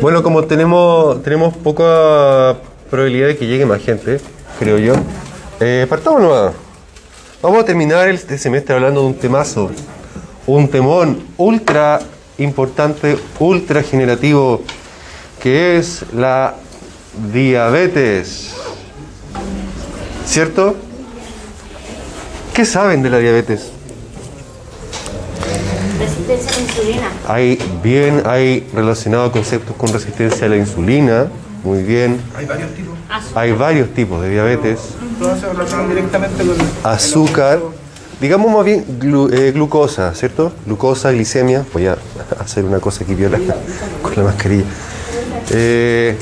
[0.00, 2.56] Bueno, como tenemos, tenemos poca
[2.90, 4.20] probabilidad de que llegue más gente,
[4.58, 4.94] creo yo,
[5.60, 6.52] eh, partamos nomás.
[7.42, 9.70] Vamos a terminar este semestre hablando de un temazo,
[10.46, 12.00] un temón ultra
[12.38, 14.62] importante, ultra generativo,
[15.42, 16.54] que es la
[17.32, 18.54] diabetes.
[20.26, 20.76] ¿Cierto?
[22.54, 23.72] ¿Qué saben de la diabetes?
[26.60, 27.08] Insulina.
[27.28, 31.26] Hay bien, hay relacionados conceptos con resistencia a la insulina,
[31.64, 32.20] muy bien.
[32.36, 32.94] Hay varios tipos.
[33.34, 34.78] Hay varios tipos de diabetes.
[35.18, 37.58] Todos se relacionan directamente con Azúcar,
[38.20, 40.52] digamos más bien glu- eh, glucosa, ¿cierto?
[40.66, 41.64] Glucosa, glicemia.
[41.72, 41.96] Voy a
[42.38, 43.38] hacer una cosa aquí viola
[44.02, 44.64] con la mascarilla.
[45.50, 46.16] Eh,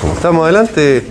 [0.00, 1.04] como estamos adelante,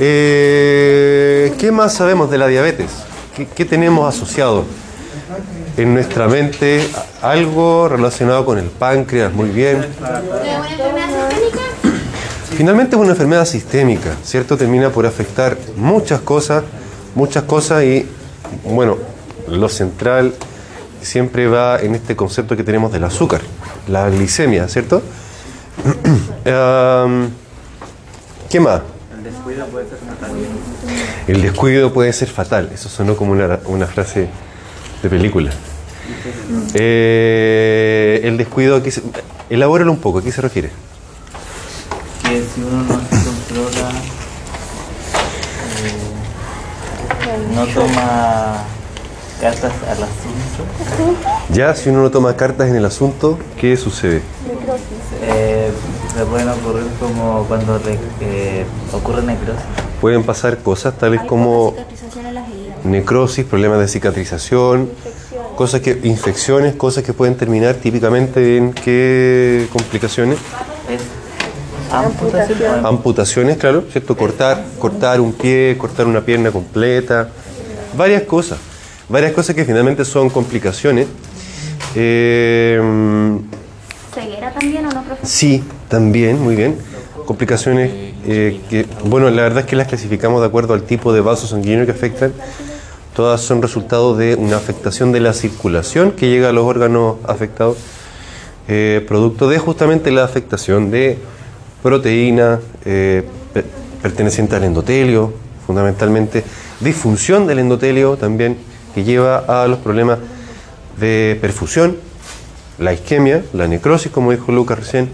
[0.00, 2.90] eh, ¿qué más sabemos de la diabetes?
[3.36, 4.64] ¿Qué, qué tenemos asociado?
[5.76, 6.88] En nuestra mente,
[7.20, 9.78] algo relacionado con el páncreas, muy bien.
[9.78, 11.60] ¿Es una enfermedad sistémica?
[12.56, 14.56] Finalmente es una enfermedad sistémica, ¿cierto?
[14.56, 16.62] Termina por afectar muchas cosas,
[17.16, 18.06] muchas cosas y,
[18.64, 18.98] bueno,
[19.48, 20.32] lo central
[21.02, 23.40] siempre va en este concepto que tenemos del azúcar,
[23.88, 25.02] la glicemia, ¿cierto?
[28.48, 28.80] ¿Qué más?
[29.16, 30.30] El descuido puede ser fatal.
[31.26, 32.70] El descuido puede ser fatal.
[32.72, 34.28] Eso sonó como una, una frase
[35.04, 35.50] de película.
[36.74, 39.02] Eh, el descuido, aquí se,
[39.50, 40.70] elabóralo un poco, ¿a qué se refiere?
[42.22, 43.90] Que si uno no se controla,
[45.82, 48.64] eh, no toma
[49.40, 50.64] cartas al asunto,
[51.50, 54.22] Ya, si uno no toma cartas en el asunto, ¿qué sucede?
[55.22, 55.70] eh,
[56.16, 57.78] se pueden ocurrir como cuando
[58.20, 59.62] eh, ocurre necrosis.
[60.00, 61.74] Pueden pasar cosas tales como
[62.14, 62.84] Cicatrización en las heridas.
[62.84, 64.90] necrosis, problemas de cicatrización,
[65.56, 70.38] cosas que, infecciones, cosas que pueden terminar típicamente en qué complicaciones,
[70.88, 71.00] Es
[71.92, 72.86] amputación.
[72.86, 74.16] amputaciones, claro, ¿cierto?
[74.16, 77.28] Cortar, cortar un pie, cortar una pierna completa,
[77.96, 78.58] varias cosas,
[79.08, 81.06] varias cosas que finalmente son complicaciones.
[81.94, 82.80] Eh,
[84.14, 85.28] ¿Ceguera también o no, profesor?
[85.28, 86.76] Sí, también, muy bien.
[87.26, 91.20] Complicaciones eh, que, bueno, la verdad es que las clasificamos de acuerdo al tipo de
[91.20, 92.32] vaso sanguíneo que afectan.
[93.14, 97.76] Todas son resultado de una afectación de la circulación que llega a los órganos afectados,
[98.66, 101.18] eh, producto de justamente la afectación de
[101.82, 103.64] proteína eh, pe-
[104.02, 105.32] perteneciente al endotelio,
[105.66, 106.42] fundamentalmente,
[106.80, 108.56] disfunción del endotelio también,
[108.94, 110.18] que lleva a los problemas
[110.98, 111.96] de perfusión,
[112.78, 115.08] la isquemia, la necrosis, como dijo Lucas recién,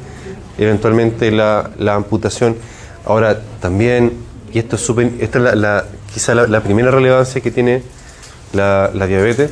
[0.59, 2.57] eventualmente la amputación.
[3.07, 4.13] Ahora, también,
[4.53, 7.83] y esto es súper, esta es la, la- quizá la, la primera relevancia que tiene
[8.53, 9.51] la, la diabetes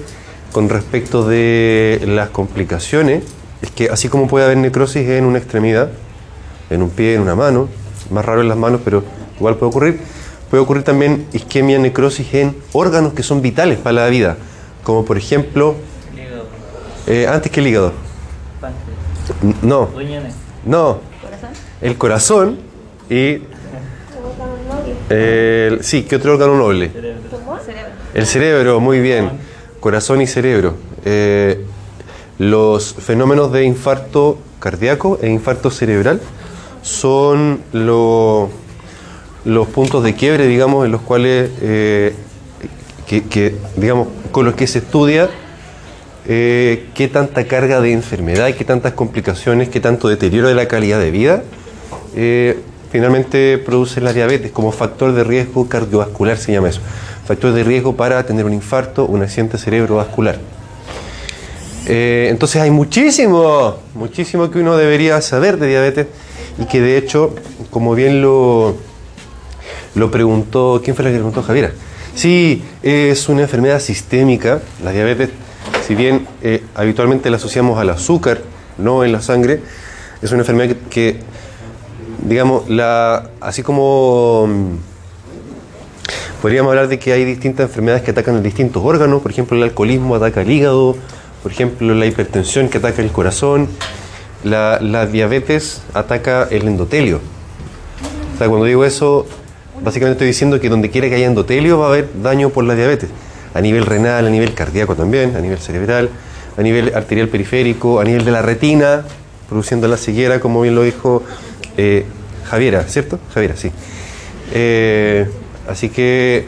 [0.52, 3.22] con respecto de las complicaciones,
[3.62, 5.90] es que así como puede haber necrosis en una extremidad,
[6.70, 7.68] en un pie, en una mano,
[8.10, 9.04] más raro en las manos, pero
[9.36, 10.00] igual puede ocurrir,
[10.50, 14.36] puede ocurrir también isquemia, necrosis en órganos que son vitales para la vida,
[14.82, 15.74] como por ejemplo,
[16.16, 16.44] Hígado,
[17.06, 17.92] eh, antes que el hígado.
[19.62, 19.88] No,
[20.64, 20.98] no.
[21.80, 22.58] El corazón
[23.10, 23.42] y.
[25.10, 26.90] el- sí, ¿qué otro órgano noble?
[28.14, 29.30] El cerebro, muy bien.
[29.80, 30.74] Corazón y cerebro.
[31.04, 31.64] Eh,
[32.38, 36.20] los fenómenos de infarto cardíaco e infarto cerebral
[36.82, 38.50] son lo-
[39.44, 42.14] los puntos de quiebre, digamos, en los cuales, eh,
[43.06, 45.28] que, digamos, con los que se estudia
[46.30, 50.68] eh, qué tanta carga de enfermedad y qué tantas complicaciones, qué tanto deterioro de la
[50.68, 51.42] calidad de vida
[52.90, 56.80] finalmente produce la diabetes como factor de riesgo cardiovascular, se llama eso.
[57.26, 60.38] Factor de riesgo para tener un infarto, un accidente cerebrovascular.
[61.86, 66.06] Eh, entonces hay muchísimo, muchísimo que uno debería saber de diabetes
[66.58, 67.34] y que de hecho,
[67.70, 68.76] como bien lo,
[69.94, 71.72] lo preguntó, ¿quién fue la que preguntó Javiera?
[72.14, 75.30] Sí, es una enfermedad sistémica, la diabetes,
[75.86, 78.40] si bien eh, habitualmente la asociamos al azúcar,
[78.76, 79.60] no en la sangre,
[80.20, 81.20] es una enfermedad que, que,
[82.22, 84.74] digamos, la, así como mm,
[86.42, 89.62] podríamos hablar de que hay distintas enfermedades que atacan a distintos órganos, por ejemplo el
[89.62, 90.96] alcoholismo ataca el hígado,
[91.42, 93.68] por ejemplo la hipertensión que ataca el corazón,
[94.44, 97.20] la, la diabetes ataca el endotelio.
[98.34, 99.26] O sea, cuando digo eso,
[99.82, 102.74] básicamente estoy diciendo que donde quiera que haya endotelio va a haber daño por la
[102.74, 103.10] diabetes.
[103.54, 106.10] A nivel renal, a nivel cardíaco también, a nivel cerebral,
[106.56, 109.04] a nivel arterial periférico, a nivel de la retina,
[109.48, 111.24] produciendo la ceguera, como bien lo dijo
[111.78, 112.04] eh,
[112.44, 113.20] Javiera, ¿cierto?
[113.32, 113.70] Javiera, sí.
[114.52, 115.30] Eh,
[115.68, 116.38] así que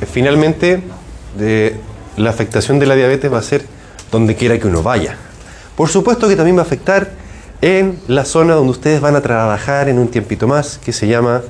[0.00, 0.82] eh, finalmente
[2.16, 3.66] la afectación de la diabetes va a ser
[4.10, 5.16] donde quiera que uno vaya.
[5.76, 7.10] Por supuesto que también va a afectar
[7.60, 11.42] en la zona donde ustedes van a trabajar en un tiempito más, que se llama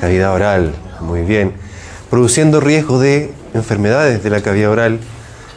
[0.00, 0.72] cavidad oral.
[1.00, 1.54] Muy bien.
[2.10, 5.00] Produciendo riesgo de enfermedades de la cavidad oral,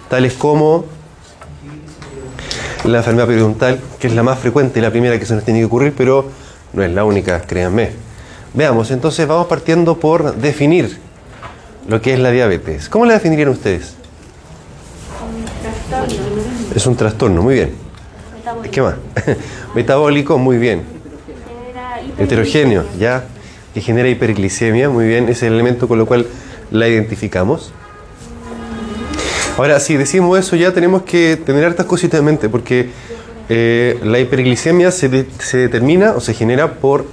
[0.09, 0.85] tales como
[2.85, 5.59] la enfermedad periodontal, que es la más frecuente y la primera que se nos tiene
[5.59, 6.25] que ocurrir, pero
[6.73, 7.91] no es la única, créanme.
[8.53, 10.97] Veamos, entonces vamos partiendo por definir
[11.87, 12.89] lo que es la diabetes.
[12.89, 13.95] ¿Cómo la definirían ustedes?
[16.75, 17.71] Es un trastorno, muy bien.
[18.71, 18.95] ¿Qué más?
[19.75, 20.83] Metabólico, muy bien.
[22.17, 23.25] Heterogéneo, ya.
[23.73, 25.29] Que genera hiperglicemia, muy bien.
[25.29, 26.27] Es el elemento con lo cual
[26.71, 27.71] la identificamos.
[29.57, 32.89] Ahora, si decimos eso, ya tenemos que tener hartas cositas en mente, porque
[33.50, 37.06] eh, la hiperglicemia se, de- se determina o se genera por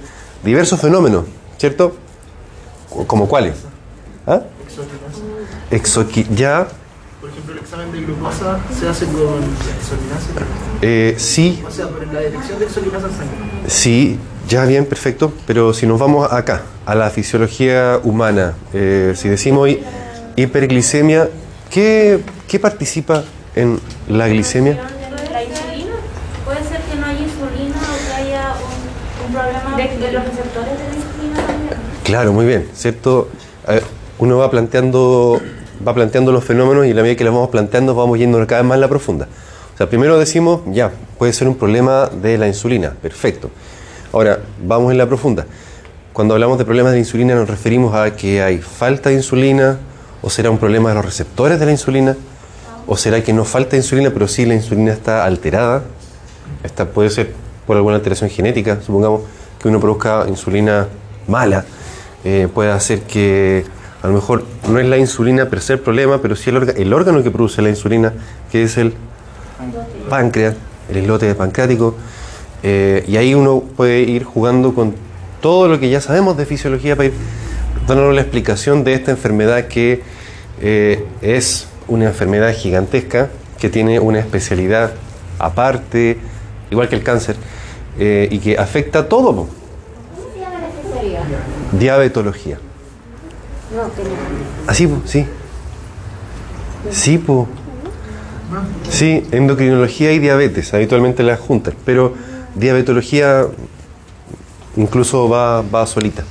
[0.43, 1.25] diversos fenómenos,
[1.57, 1.95] ¿cierto?
[3.07, 3.55] ¿Como cuáles?
[4.25, 4.41] ¿Ah?
[5.69, 6.67] Exoqui ya,
[7.21, 9.43] Por ejemplo, el examen de glucosa se hace con
[9.77, 10.47] exoquinasa.
[10.81, 13.35] eh, sí, O sea, por la detección de exoquinasa en sangre.
[13.67, 15.31] Sí, ya bien, perfecto.
[15.45, 19.79] Pero si nos vamos acá, a la fisiología humana, eh, si decimos hi-
[20.37, 21.29] hiperglicemia,
[21.69, 23.23] ¿qué, qué participa
[23.55, 24.75] en la glicemia?
[25.31, 25.95] La insulina.
[26.45, 30.71] Puede ser que no haya insulina o que haya un, un problema de, los receptores
[30.71, 31.73] de la insulina también.
[32.03, 33.29] Claro, muy bien, ¿cierto?
[34.17, 35.39] Uno va planteando,
[35.87, 38.61] va planteando los fenómenos y a la medida que los vamos planteando vamos yendo cada
[38.61, 39.27] vez más en la profunda.
[39.73, 43.49] O sea, primero decimos, ya, puede ser un problema de la insulina, perfecto.
[44.11, 45.45] Ahora, vamos en la profunda.
[46.11, 49.77] Cuando hablamos de problemas de insulina nos referimos a que hay falta de insulina,
[50.21, 52.15] o será un problema de los receptores de la insulina,
[52.87, 55.83] o será que no falta insulina, pero sí la insulina está alterada.
[56.63, 57.33] Esta puede ser
[57.65, 59.21] por alguna alteración genética, supongamos
[59.59, 60.87] que uno produzca insulina
[61.27, 61.65] mala,
[62.23, 63.63] eh, puede hacer que
[64.01, 67.21] a lo mejor no es la insulina per se el problema, pero sí el, órgano
[67.21, 68.13] que produce la insulina,
[68.51, 68.93] que es el
[70.09, 70.55] páncreas,
[70.89, 71.95] el islote pancreático,
[72.63, 74.95] eh, y ahí uno puede ir jugando con
[75.41, 77.13] todo lo que ya sabemos de fisiología para ir
[77.89, 80.03] dándonos la explicación de esta enfermedad que
[80.61, 84.93] eh, es una enfermedad gigantesca, que tiene una especialidad
[85.39, 86.19] aparte,
[86.69, 87.35] igual que el cáncer,
[87.97, 89.33] eh, y que afecta a todo.
[89.33, 89.49] ¿Cómo
[90.33, 91.23] se llama la especialidad?
[91.71, 92.59] Diabetología.
[93.75, 93.89] No.
[94.67, 95.25] Así, po, sí.
[96.91, 97.47] Sí, po.
[98.87, 102.13] Sí, endocrinología y diabetes, habitualmente las juntas, pero
[102.55, 103.45] diabetología
[104.75, 106.23] incluso va, va solita.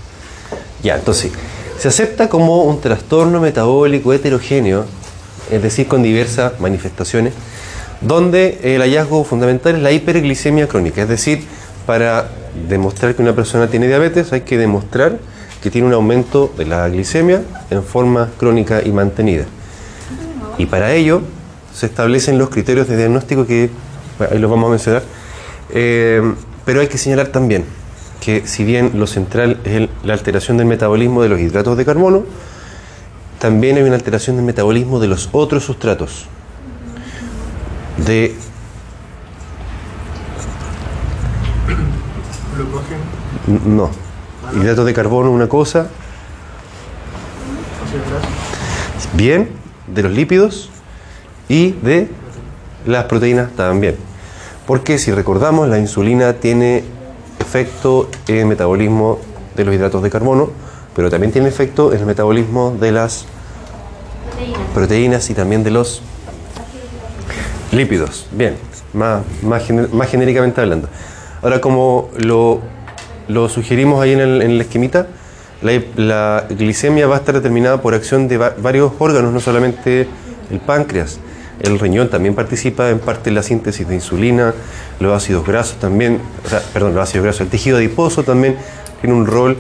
[0.97, 1.33] Entonces,
[1.79, 4.85] se acepta como un trastorno metabólico heterogéneo,
[5.51, 7.35] es decir, con diversas manifestaciones,
[8.01, 11.45] donde el hallazgo fundamental es la hiperglicemia crónica, es decir,
[11.87, 12.29] para
[12.69, 15.19] demostrar que una persona tiene diabetes hay que demostrar
[15.63, 19.45] que tiene un aumento de la glicemia en forma crónica y mantenida.
[20.59, 21.23] Y para ello
[21.75, 23.71] se establecen los criterios de diagnóstico que
[24.31, 25.03] ahí los vamos a mencionar.
[25.71, 26.23] Eh,
[26.65, 27.65] pero hay que señalar también
[28.21, 31.85] que si bien lo central es el- la alteración del metabolismo de los hidratos de
[31.85, 32.25] carbono,
[33.39, 36.27] también hay una alteración del metabolismo de los otros sustratos.
[37.99, 38.35] De
[43.67, 43.91] no.
[44.55, 45.89] Hidratos de carbono una cosa,
[49.15, 49.51] bien,
[49.87, 50.71] de los lípidos
[51.49, 52.09] y de
[52.87, 53.97] las proteínas también.
[54.67, 56.85] Porque si recordamos, la insulina tiene
[57.49, 59.19] efecto en el metabolismo
[59.57, 60.51] de los hidratos de carbono,
[60.95, 63.25] pero también tiene efecto en el metabolismo de las
[64.75, 66.03] proteínas y también de los
[67.73, 68.27] lípidos.
[68.33, 68.57] Bien,
[68.93, 70.89] más, más, gener- más genéricamente hablando.
[71.43, 72.61] Ahora, como lo,
[73.29, 75.07] lo sugerimos ahí en el, en la esquemita,
[75.63, 80.07] la, la glicemia va a estar determinada por acción de va- varios órganos, no solamente
[80.51, 81.19] el páncreas.
[81.61, 84.55] El riñón también participa en parte en la síntesis de insulina,
[85.01, 86.21] los ácidos grasos también,
[86.73, 88.57] perdón, los ácidos grasos, el tejido adiposo también
[89.01, 89.57] tiene un rol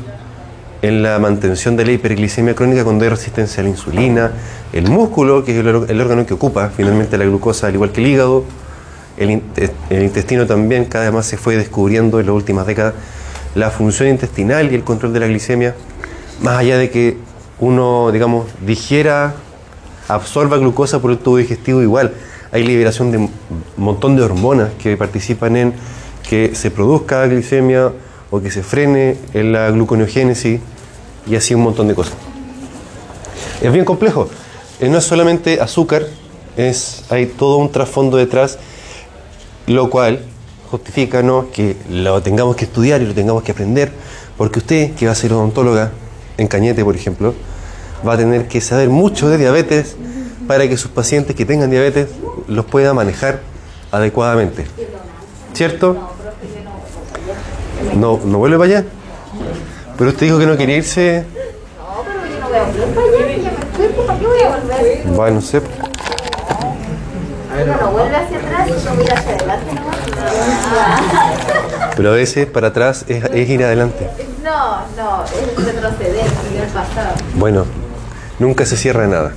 [0.80, 4.30] en la mantención de la hiperglicemia crónica cuando hay resistencia a la insulina,
[4.72, 8.06] el músculo, que es el, órgano que ocupa finalmente la glucosa, al igual que el
[8.06, 8.44] hígado,
[9.16, 9.42] el, in-
[9.90, 12.94] el intestino también cada vez más se fue descubriendo en las últimas décadas,
[13.56, 15.74] la función intestinal y el control de la glicemia,
[16.42, 17.16] más allá de que
[17.58, 19.34] uno, digamos, digiera,
[20.08, 22.12] absorba glucosa por el tubo digestivo, igual
[22.50, 23.30] hay liberación de un
[23.76, 25.74] montón de hormonas que participan en
[26.28, 27.92] que se produzca glicemia
[28.30, 30.60] o que se frene en la gluconeogénesis
[31.26, 32.14] y así un montón de cosas.
[33.62, 34.28] Es bien complejo.
[34.80, 36.06] Eh, No es solamente azúcar,
[36.56, 38.58] es, hay todo un trasfondo detrás,
[39.66, 40.20] lo cual
[40.70, 41.50] justifica ¿no?
[41.50, 43.90] que lo tengamos que estudiar y lo tengamos que aprender,
[44.36, 45.92] porque usted, que va a ser odontóloga
[46.36, 47.34] en Cañete, por ejemplo,
[48.06, 49.96] va a tener que saber mucho de diabetes
[50.46, 52.08] para que sus pacientes que tengan diabetes
[52.46, 53.40] los pueda manejar
[53.92, 54.66] adecuadamente.
[55.52, 55.96] ¿Cierto?
[57.96, 58.84] No, no vuelve para allá.
[59.96, 61.24] Pero usted dijo que no quería irse.
[61.76, 63.50] No, pero yo no voy a volver para allá,
[64.06, 65.02] ¿para qué voy a volver?
[65.14, 65.60] Bueno, no sé.
[67.60, 69.96] Uno no vuelve hacia atrás, uno mira hacia adelante nomás.
[71.96, 74.08] Pero a veces para atrás es, es ir adelante.
[74.44, 77.14] No, no, es retroceder, ir al pasado.
[77.34, 77.66] Bueno,
[78.38, 79.32] nunca se cierra nada.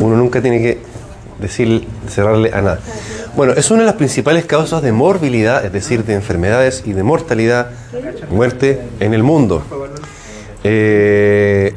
[0.00, 0.78] Uno nunca tiene que
[1.40, 2.80] decir, cerrarle a nada.
[3.36, 7.02] Bueno, es una de las principales causas de morbilidad, es decir, de enfermedades y de
[7.02, 7.70] mortalidad,
[8.30, 9.62] muerte en el mundo.
[10.64, 11.74] Eh,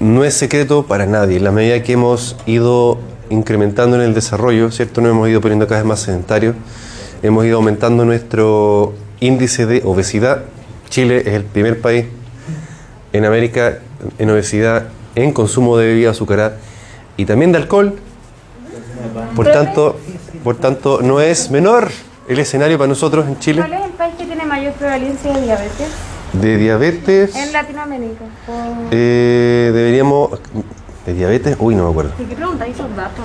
[0.00, 1.36] no es secreto para nadie.
[1.36, 5.00] En la medida que hemos ido incrementando en el desarrollo, ¿cierto?
[5.00, 6.56] Nos hemos ido poniendo cada vez más sedentarios,
[7.22, 10.42] hemos ido aumentando nuestro índice de obesidad.
[10.88, 12.06] Chile es el primer país
[13.12, 13.78] en América
[14.18, 16.56] en obesidad, en consumo de bebida azucarada
[17.16, 17.94] y también de alcohol.
[19.34, 19.98] Por tanto,
[20.44, 21.90] por tanto, no es menor
[22.28, 25.42] el escenario para nosotros en Chile ¿Cuál es el país que tiene mayor prevalencia de
[25.42, 25.88] diabetes?
[26.32, 27.34] de diabetes.
[27.34, 28.24] En Latinoamérica.
[28.90, 30.38] Eh, deberíamos.
[31.06, 31.56] ¿De diabetes?
[31.58, 32.12] Uy, no me acuerdo.
[32.18, 33.24] ¿Y qué preguntáis esos datos?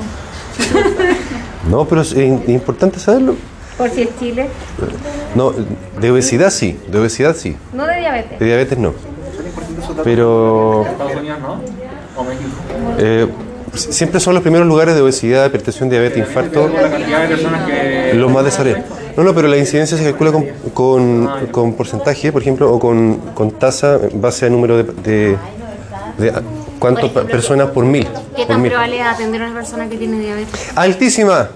[1.69, 3.35] No, pero es importante saberlo.
[3.75, 4.47] Por si es Chile.
[5.33, 5.51] No,
[5.99, 7.57] de obesidad sí, de obesidad sí.
[7.73, 8.39] No de diabetes.
[8.39, 8.93] De diabetes no.
[10.03, 11.53] Pero Estados Unidos no,
[12.19, 12.49] o México.
[12.99, 13.27] eh,
[13.73, 18.11] siempre son los primeros lugares de obesidad, hipertensión, diabetes, infarto, La cantidad de personas que...
[18.15, 18.85] los más desarrollados.
[19.17, 23.17] No, no, pero la incidencia se calcula con, con, con porcentaje, por ejemplo, o con,
[23.33, 25.37] con tasa en base a número de, de,
[26.17, 26.33] de
[26.79, 28.03] cuántas personas por mil.
[28.35, 28.71] ¿Qué por tan mil.
[28.71, 30.71] probable es atender a una persona que tiene diabetes?
[30.75, 31.49] Altísima.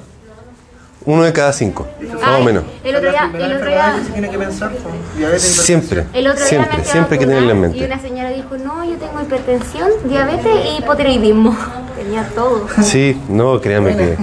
[1.09, 1.87] Uno de cada cinco,
[2.21, 2.63] más o menos.
[2.83, 4.71] El otro día, el otro día, se tiene que pensar.
[5.17, 7.85] diabetes, Siempre, el otro día siempre, siempre hay que tenerla en vacunar Y mente.
[7.95, 11.57] una señora dijo, no, yo tengo hipertensión, diabetes y hipotiroidismo.
[11.97, 12.67] Tenía todo.
[12.83, 14.17] Sí, no, créame que,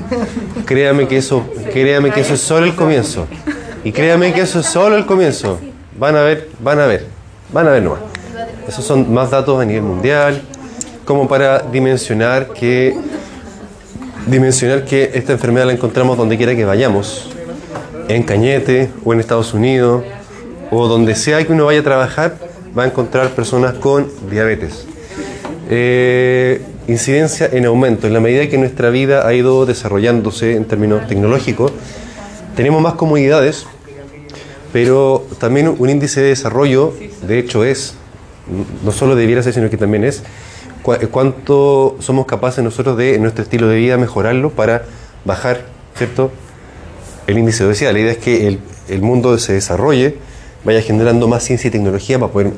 [0.65, 3.27] créame que eso, créame que eso es solo el comienzo.
[3.83, 5.59] Y créame que eso es solo el comienzo.
[5.99, 7.05] Van a ver, van a ver,
[7.53, 7.99] van a ver nomás.
[8.69, 10.41] Esos son más datos a nivel mundial,
[11.05, 12.97] como para dimensionar que,
[14.27, 17.31] dimensionar que esta enfermedad la encontramos donde quiera que vayamos,
[18.09, 20.05] en Cañete o en Estados Unidos
[20.71, 22.37] o donde sea que uno vaya a trabajar,
[22.77, 24.87] va a encontrar personas con diabetes.
[25.71, 28.07] Eh, incidencia en aumento.
[28.07, 31.73] En la medida que nuestra vida ha ido desarrollándose en términos tecnológicos,
[32.55, 33.67] tenemos más comodidades,
[34.73, 36.95] pero también un índice de desarrollo,
[37.27, 37.95] de hecho es,
[38.85, 40.23] no solo debiera ser, sino que también es,
[40.87, 44.85] cua- cuánto somos capaces nosotros de, en nuestro estilo de vida, mejorarlo para
[45.25, 45.65] bajar,
[45.97, 46.31] ¿cierto?,
[47.27, 47.93] el índice de obesidad.
[47.93, 50.17] La idea es que el, el mundo se desarrolle,
[50.65, 52.53] vaya generando más ciencia y tecnología para poder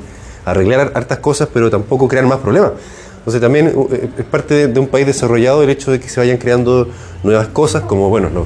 [0.45, 2.73] arreglar hartas cosas, pero tampoco crear más problemas.
[3.17, 6.37] Entonces también eh, es parte de, un país desarrollado el hecho de que se vayan
[6.37, 6.87] creando
[7.23, 8.45] nuevas cosas, como bueno, lo-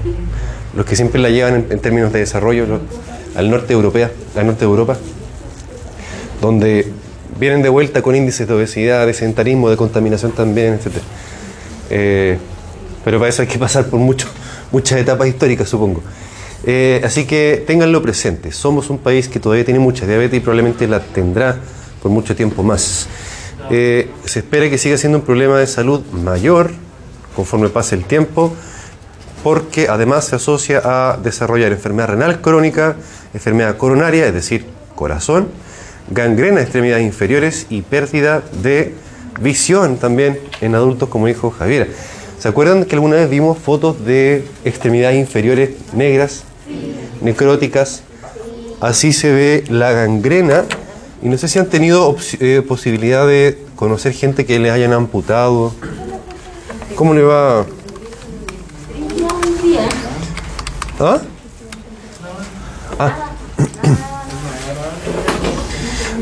[0.75, 2.79] los que siempre la llevan en, en términos de desarrollo lo-
[3.35, 4.95] al norte europea, al norte de Europa,
[6.41, 6.87] donde
[7.39, 10.97] vienen de vuelta con índices de obesidad, de sedentarismo, de contaminación también, etc.
[11.89, 12.37] Eh,
[13.03, 14.27] pero para eso hay que pasar por mucho,
[14.71, 16.01] muchas etapas históricas, supongo.
[16.65, 18.51] Eh, así que ténganlo presente.
[18.51, 21.57] Somos un país que todavía tiene mucha diabetes y probablemente la tendrá
[22.01, 23.07] por mucho tiempo más.
[23.69, 26.71] Eh, se espera que siga siendo un problema de salud mayor
[27.35, 28.53] conforme pase el tiempo,
[29.43, 32.95] porque además se asocia a desarrollar enfermedad renal crónica,
[33.33, 35.47] enfermedad coronaria, es decir, corazón,
[36.09, 38.93] gangrena de extremidades inferiores y pérdida de
[39.41, 41.87] visión también en adultos, como dijo Javiera.
[42.39, 46.43] ¿Se acuerdan que alguna vez vimos fotos de extremidades inferiores negras,
[47.21, 48.03] necróticas?
[48.81, 50.65] Así se ve la gangrena.
[51.21, 55.73] Y no sé si han tenido eh, posibilidad de conocer gente que les hayan amputado.
[56.95, 57.65] ¿Cómo le va?
[60.99, 61.21] ¿Ah?
[62.99, 63.29] Ah.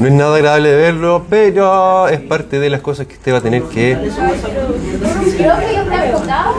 [0.01, 3.37] No es nada agradable de verlo, pero es parte de las cosas que usted va
[3.37, 3.95] a tener que...
[3.95, 6.55] Creo que yo estoy amputado.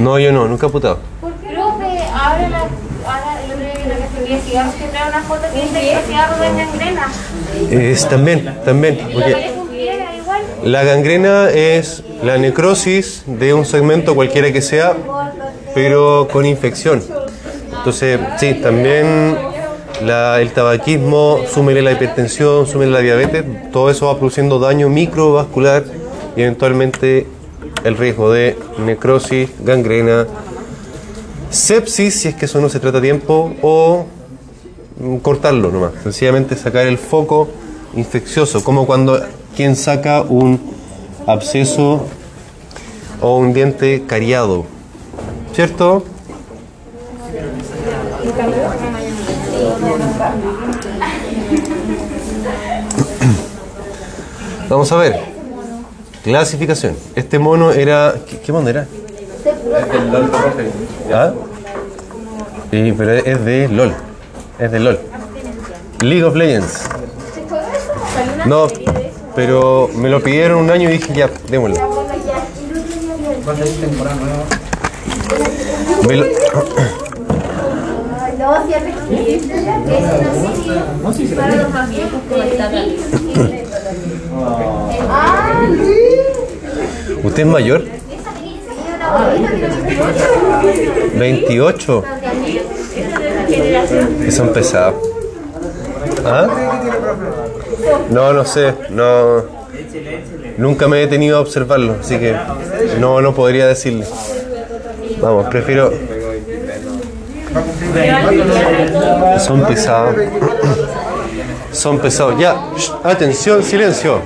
[0.00, 2.64] No, yo no, nunca he que ahora, la,
[4.26, 7.12] que cigarros trae una foto que dice que cigarros gangrena.
[7.70, 8.98] Es también, también.
[9.14, 9.54] porque
[10.64, 14.96] la gangrena es la necrosis de un segmento cualquiera que sea,
[15.76, 17.04] pero con infección.
[17.72, 19.54] Entonces, sí, también
[20.04, 25.84] la- el tabaquismo, súmele la hipertensión, súmele la diabetes, todo eso va produciendo daño microvascular
[26.36, 27.26] y eventualmente
[27.84, 30.26] el riesgo de necrosis, gangrena,
[31.50, 34.04] sepsis, si es que eso no se trata a tiempo, o
[34.98, 37.48] mm, cortarlo nomás, sencillamente sacar el foco
[37.94, 39.20] infeccioso, como cuando
[39.56, 40.60] quien saca un
[41.26, 42.06] absceso
[43.22, 44.64] o un diente cariado,
[45.54, 46.04] ¿cierto?
[54.68, 55.20] Vamos a ver.
[56.24, 56.96] Clasificación.
[57.14, 58.14] Este mono era.
[58.28, 58.86] ¿Qué, qué mono era?
[61.12, 61.32] ¿Ah?
[62.70, 63.94] Sí, pero es de LOL.
[64.58, 64.98] Es de LOL.
[66.00, 66.88] League of Legends.
[68.46, 68.66] No,
[69.34, 71.76] pero me lo pidieron un año y dije ya, démoslo.
[76.08, 76.26] Me lo-
[87.24, 87.84] ¿Usted es mayor?
[91.14, 92.04] 28.
[94.18, 94.94] Que son pesados.
[96.24, 96.46] ¿Ah?
[98.10, 98.74] No, no sé.
[98.90, 99.42] No.
[100.58, 102.36] Nunca me he detenido a observarlo, así que
[103.00, 104.06] no, no podría decirle.
[105.20, 106.15] Vamos, prefiero.
[109.38, 110.16] Son pesados.
[111.72, 112.38] Son pesados.
[112.38, 112.56] Ya,
[113.04, 114.20] atención, silencio.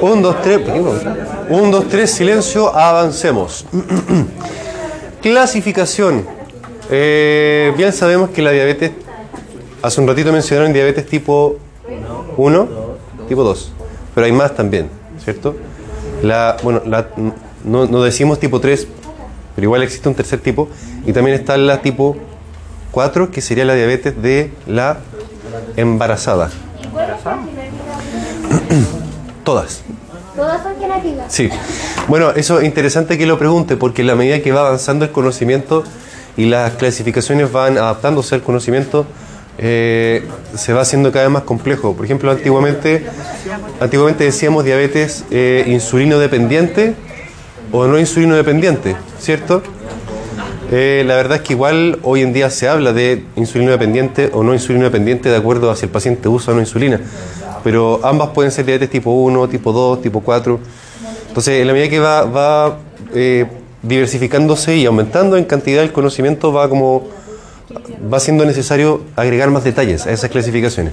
[0.00, 0.60] Un, dos, tres.
[1.48, 3.66] Un, dos, tres, silencio, avancemos.
[5.22, 6.24] Clasificación.
[6.90, 8.92] Eh, bien sabemos que la diabetes,
[9.82, 11.56] hace un ratito mencionaron diabetes tipo
[12.36, 12.68] 1,
[13.28, 13.72] tipo 2,
[14.14, 14.88] pero hay más también,
[15.22, 15.56] ¿cierto?
[16.22, 16.82] La, bueno,
[17.64, 18.86] no, no decimos tipo 3,
[19.56, 20.68] pero igual existe un tercer tipo,
[21.04, 22.16] y también está la tipo
[22.96, 24.96] 4, que sería la diabetes de la
[25.76, 26.48] embarazada.
[29.44, 29.82] Todas.
[30.34, 31.30] Todas son genéticas.
[31.30, 31.50] Sí.
[32.08, 35.10] Bueno, eso es interesante que lo pregunte porque a la medida que va avanzando el
[35.10, 35.84] conocimiento
[36.38, 39.04] y las clasificaciones van adaptándose al conocimiento,
[39.58, 41.94] eh, se va haciendo cada vez más complejo.
[41.94, 43.04] Por ejemplo, antiguamente,
[43.78, 46.94] antiguamente decíamos diabetes eh, insulino dependiente
[47.72, 49.62] o no insulino dependiente, ¿cierto?
[50.72, 54.42] Eh, la verdad es que igual hoy en día se habla de insulino dependiente o
[54.42, 57.00] no insulino dependiente de acuerdo a si el paciente usa o no insulina.
[57.62, 60.60] Pero ambas pueden ser diabetes tipo 1, tipo 2, tipo 4.
[61.28, 62.78] Entonces, en la medida que va, va
[63.14, 63.46] eh,
[63.82, 67.08] diversificándose y aumentando en cantidad el conocimiento, va como
[68.12, 70.92] va siendo necesario agregar más detalles a esas clasificaciones.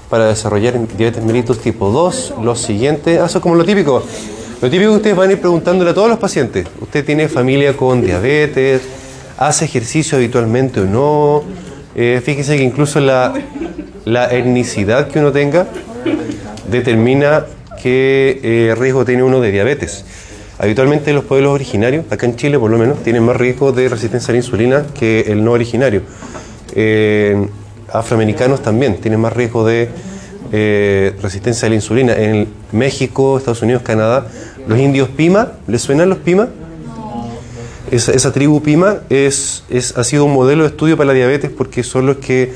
[0.09, 2.35] para desarrollar diabetes mellitus tipo 2.
[2.43, 4.03] Los siguientes, ah, eso es como lo típico.
[4.61, 6.67] Lo típico que ustedes van a ir preguntándole a todos los pacientes.
[6.81, 8.81] ¿Usted tiene familia con diabetes?
[9.37, 11.43] ¿Hace ejercicio habitualmente o no?
[11.95, 13.33] Eh, fíjense que incluso la,
[14.05, 15.67] la etnicidad que uno tenga
[16.69, 17.45] determina
[17.81, 20.05] qué eh, riesgo tiene uno de diabetes.
[20.57, 24.31] Habitualmente los pueblos originarios, acá en Chile por lo menos, tienen más riesgo de resistencia
[24.31, 26.01] a la insulina que el no originario.
[26.75, 27.47] Eh,
[27.93, 29.89] afroamericanos también tienen más riesgo de
[30.51, 32.13] eh, resistencia a la insulina.
[32.13, 34.27] En México, Estados Unidos, Canadá,
[34.67, 36.49] los indios Pima, ¿les suenan los Pima?
[37.91, 41.49] Esa, esa tribu Pima es, es, ha sido un modelo de estudio para la diabetes
[41.49, 42.53] porque son los que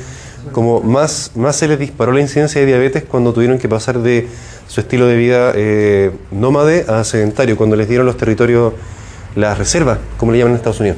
[0.51, 4.27] como más, más se les disparó la incidencia de diabetes cuando tuvieron que pasar de
[4.67, 8.73] su estilo de vida eh, nómade a sedentario, cuando les dieron los territorios,
[9.35, 10.97] las reservas, como le llaman en Estados Unidos.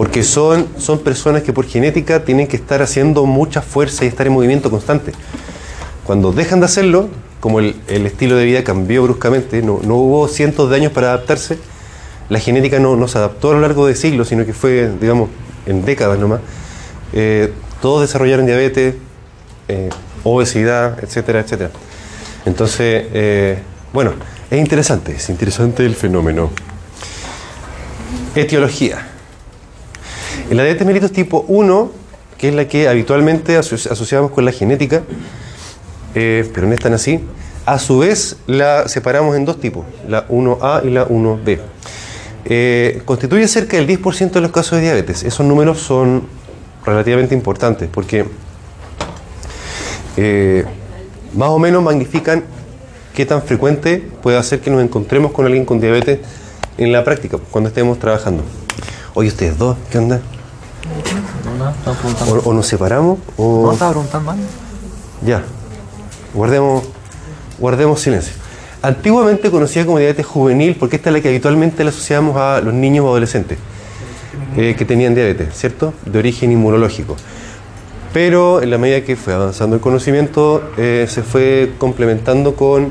[0.00, 4.26] Porque son, son personas que por genética tienen que estar haciendo mucha fuerza y estar
[4.26, 5.12] en movimiento constante.
[6.04, 10.26] Cuando dejan de hacerlo, como el, el estilo de vida cambió bruscamente, no, no hubo
[10.26, 11.58] cientos de años para adaptarse,
[12.30, 15.28] la genética no, no se adaptó a lo largo de siglos, sino que fue, digamos,
[15.66, 16.40] en décadas nomás.
[17.12, 18.94] Eh, todos desarrollaron diabetes,
[19.68, 19.90] eh,
[20.24, 21.72] obesidad, etcétera, etcétera.
[22.46, 23.58] Entonces, eh,
[23.92, 24.14] bueno,
[24.50, 26.50] es interesante, es interesante el fenómeno.
[28.34, 29.10] Etiología.
[30.50, 31.90] La diabetes mellitus tipo 1,
[32.38, 35.02] que es la que habitualmente aso- asociamos con la genética,
[36.14, 37.20] eh, pero no es tan así,
[37.66, 41.60] a su vez la separamos en dos tipos, la 1A y la 1B.
[42.46, 45.22] Eh, constituye cerca del 10% de los casos de diabetes.
[45.22, 46.22] Esos números son
[46.84, 48.24] relativamente importantes porque
[50.16, 50.64] eh,
[51.36, 52.42] más o menos magnifican
[53.14, 56.18] qué tan frecuente puede hacer que nos encontremos con alguien con diabetes
[56.78, 58.42] en la práctica, cuando estemos trabajando.
[59.14, 60.20] Oye, ustedes dos, ¿qué onda?
[61.60, 62.34] No, no, estaba preguntando.
[62.34, 63.62] O, o nos separamos o...
[63.66, 64.44] No, estaba preguntando algo.
[65.24, 65.42] Ya.
[66.32, 66.84] Guardemos,
[67.58, 68.32] guardemos silencio.
[68.82, 72.72] Antiguamente conocida como diabetes juvenil, porque esta es la que habitualmente le asociamos a los
[72.72, 73.58] niños o adolescentes
[74.56, 75.92] eh, que tenían diabetes, ¿cierto?
[76.06, 77.16] De origen inmunológico.
[78.14, 82.90] Pero en la medida que fue avanzando el conocimiento, eh, se fue complementando con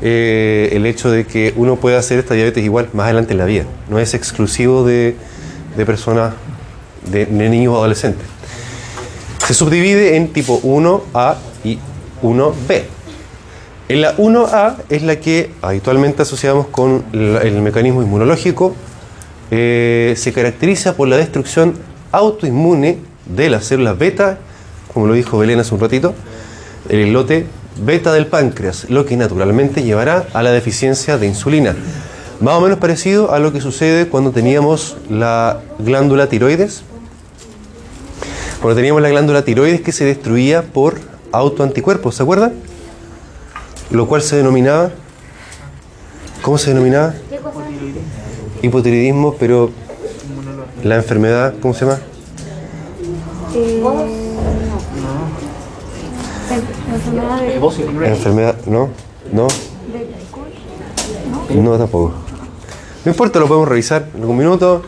[0.00, 3.44] eh, el hecho de que uno puede hacer esta diabetes igual más adelante en la
[3.44, 3.64] vida.
[3.90, 5.16] No es exclusivo de,
[5.76, 6.34] de personas,
[7.10, 8.26] de, de niños o adolescentes.
[9.46, 11.78] Se subdivide en tipo 1A y
[12.22, 12.82] 1B.
[13.88, 18.74] En la 1A es la que habitualmente asociamos con el mecanismo inmunológico.
[19.50, 21.74] Eh, se caracteriza por la destrucción
[22.12, 24.38] autoinmune de las células beta,
[24.92, 26.14] como lo dijo Belén hace un ratito,
[26.90, 27.46] el lote
[27.82, 31.74] beta del páncreas, lo que naturalmente llevará a la deficiencia de insulina.
[32.40, 36.82] Más o menos parecido a lo que sucede cuando teníamos la glándula tiroides,
[38.60, 40.98] cuando teníamos la glándula tiroides que se destruía por
[41.32, 42.54] autoanticuerpos, ¿se acuerdan?
[43.90, 44.90] Lo cual se denominaba,
[46.42, 47.14] ¿cómo se denominaba?
[48.62, 49.70] Hipotiroidismo, pero
[50.82, 51.98] la enfermedad, ¿cómo se llama?
[56.94, 57.54] Enfermedad de-
[58.08, 58.88] enfermedad, ¿no?
[59.32, 59.48] ¿No?
[61.62, 62.14] No, tampoco.
[63.04, 64.82] No importa, lo podemos revisar en algún minuto.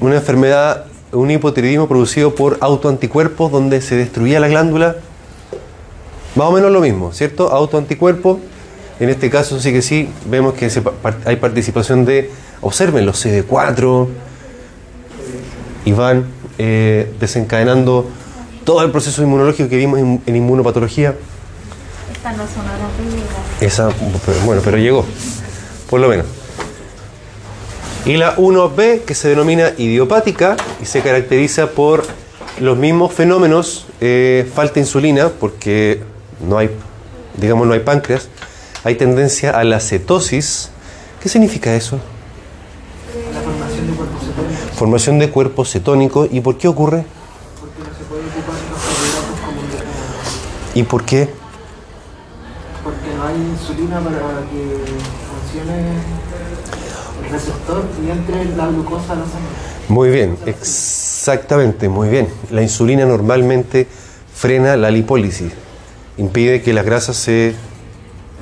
[0.00, 4.96] Una enfermedad, un hipotiroidismo producido por autoanticuerpos donde se destruía la glándula.
[6.36, 7.50] Más o menos lo mismo, ¿cierto?
[7.52, 8.38] Autoanticuerpos.
[9.00, 10.82] En este caso sí que sí, vemos que se
[11.24, 14.08] hay participación de, observen, los CD4
[15.86, 16.26] y van
[16.58, 18.06] eh, desencadenando
[18.64, 21.14] todo el proceso inmunológico que vimos en, en inmunopatología.
[22.12, 22.44] Esta no.
[23.60, 23.88] Esa,
[24.26, 25.06] pero bueno, pero llegó,
[25.88, 26.26] por lo menos.
[28.06, 32.04] Y la 1B, que se denomina idiopática y se caracteriza por
[32.58, 36.02] los mismos fenómenos, eh, falta de insulina, porque
[36.46, 36.70] no hay,
[37.36, 38.28] digamos, no hay páncreas,
[38.84, 40.70] hay tendencia a la cetosis.
[41.22, 41.98] ¿Qué significa eso?
[44.76, 46.28] Formación de cuerpos cetónicos.
[46.32, 47.04] ¿Y por qué ocurre?
[50.74, 51.28] ¿Y por qué?
[52.82, 54.84] Porque no hay insulina para que
[55.28, 56.19] funcione
[57.30, 59.50] receptor y la glucosa la sangre.
[59.88, 62.28] Muy bien, exactamente, muy bien.
[62.50, 63.86] La insulina normalmente
[64.34, 65.52] frena la lipólisis,
[66.16, 67.54] impide que las grasas se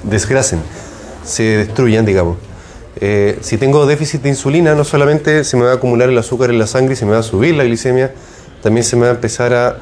[0.02, 0.60] desgrasen,
[1.24, 2.36] se destruyan, digamos.
[3.00, 6.50] Eh, si tengo déficit de insulina, no solamente se me va a acumular el azúcar
[6.50, 8.12] en la sangre y se me va a subir la glicemia,
[8.62, 9.78] también se me va a empezar a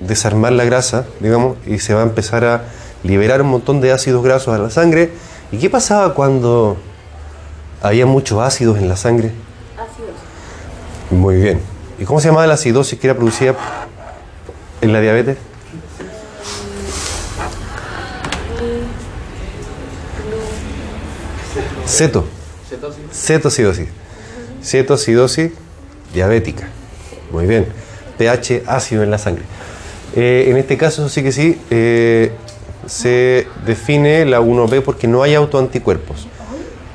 [0.00, 2.64] desarmar la grasa, digamos, y se va a empezar a
[3.02, 5.10] liberar un montón de ácidos grasos a la sangre.
[5.52, 6.76] ¿Y qué pasaba cuando
[7.84, 9.30] había muchos ácidos en la sangre?
[11.10, 11.60] Muy bien.
[11.98, 13.54] ¿Y cómo se llamaba la acidosis que era producida
[14.80, 15.36] en la diabetes?
[21.86, 22.24] Ceto.
[23.12, 23.88] Cetocidosis.
[24.62, 25.52] Cetocidosis
[26.14, 26.68] diabética.
[27.30, 27.66] Muy bien.
[28.16, 29.44] pH ácido en la sangre.
[30.16, 32.32] Eh, en este caso sí que sí, eh,
[32.86, 36.28] se define la 1B porque no hay autoanticuerpos.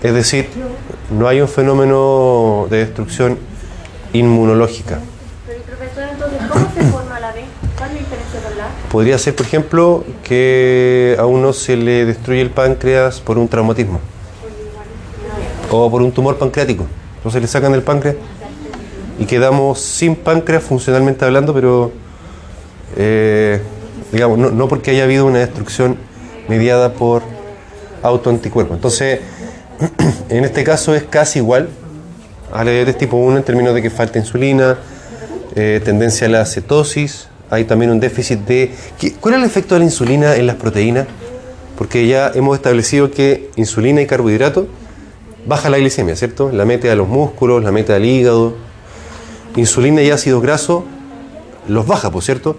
[0.02, 0.48] Es decir,
[1.12, 3.38] no hay un fenómeno de destrucción
[4.14, 5.00] inmunológica.
[5.46, 7.44] Pero profesor, entonces, ¿cómo se forma la B?
[7.78, 8.70] ¿Cuál es la diferencia con la A?
[8.90, 14.00] Podría ser, por ejemplo, que a uno se le destruye el páncreas por un traumatismo
[15.70, 16.86] o por un tumor pancreático.
[17.18, 18.16] Entonces le sacan el páncreas
[19.20, 21.92] y quedamos sin páncreas funcionalmente hablando, pero
[22.96, 23.62] eh,
[24.14, 25.98] digamos, no, no porque haya habido una destrucción
[26.48, 27.22] mediada por
[28.02, 28.76] autoanticuerpos.
[28.76, 29.20] Entonces,
[30.30, 31.70] en este caso es casi igual
[32.52, 34.78] a la diabetes tipo 1 en términos de que falta insulina,
[35.56, 38.72] eh, tendencia a la cetosis, hay también un déficit de...
[39.00, 41.08] ¿qué- ¿Cuál es el efecto de la insulina en las proteínas?
[41.78, 44.68] porque ya hemos establecido que insulina y carbohidrato
[45.46, 46.52] baja la glicemia, ¿cierto?
[46.52, 48.56] La mete a los músculos, la mete al hígado.
[49.56, 50.84] Insulina y ácido graso
[51.70, 52.58] los baja, por cierto,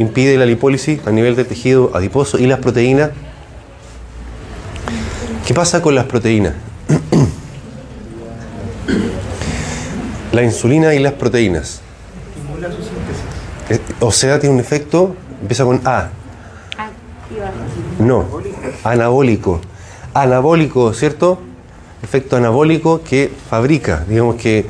[0.00, 3.10] impide la lipólisis a nivel del tejido adiposo y las proteínas.
[5.48, 6.52] ¿Qué pasa con las proteínas?
[10.32, 11.80] la insulina y las proteínas.
[14.00, 16.10] O sea, tiene un efecto, empieza con A.
[17.98, 18.26] No,
[18.84, 19.62] anabólico.
[20.12, 21.40] Anabólico, ¿cierto?
[22.02, 24.66] Efecto anabólico que fabrica, digamos que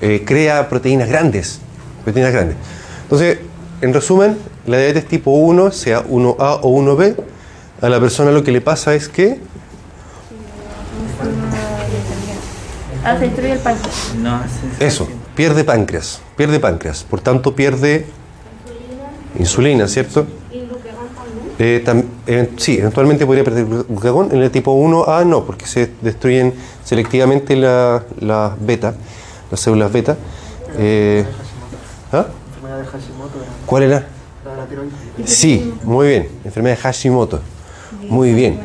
[0.00, 1.60] eh, crea proteínas grandes.
[2.02, 2.56] Proteínas grandes.
[3.04, 3.38] Entonces,
[3.80, 4.36] en resumen,
[4.66, 7.14] la diabetes tipo 1, sea 1A o 1B,
[7.80, 9.38] a la persona lo que le pasa es que
[13.06, 14.14] Ah, se destruye el páncreas.
[14.18, 18.06] No hace eso, pierde páncreas, pierde páncreas, por tanto pierde
[19.38, 20.26] insulina, ¿cierto?
[21.58, 24.30] Eh, tam- eh, sí, eventualmente podría perder glucagón.
[24.32, 26.52] En el tipo 1A no, porque se destruyen
[26.84, 28.94] selectivamente la- las beta,
[29.50, 30.16] las células beta.
[30.76, 31.24] Eh,
[32.12, 32.26] ¿ah?
[32.56, 34.06] Enfermedad de Hashimoto, de ¿Cuál era?
[34.44, 35.26] la la.
[35.26, 36.28] Sí, muy bien.
[36.44, 37.40] Enfermedad de Hashimoto.
[38.08, 38.60] Muy bien.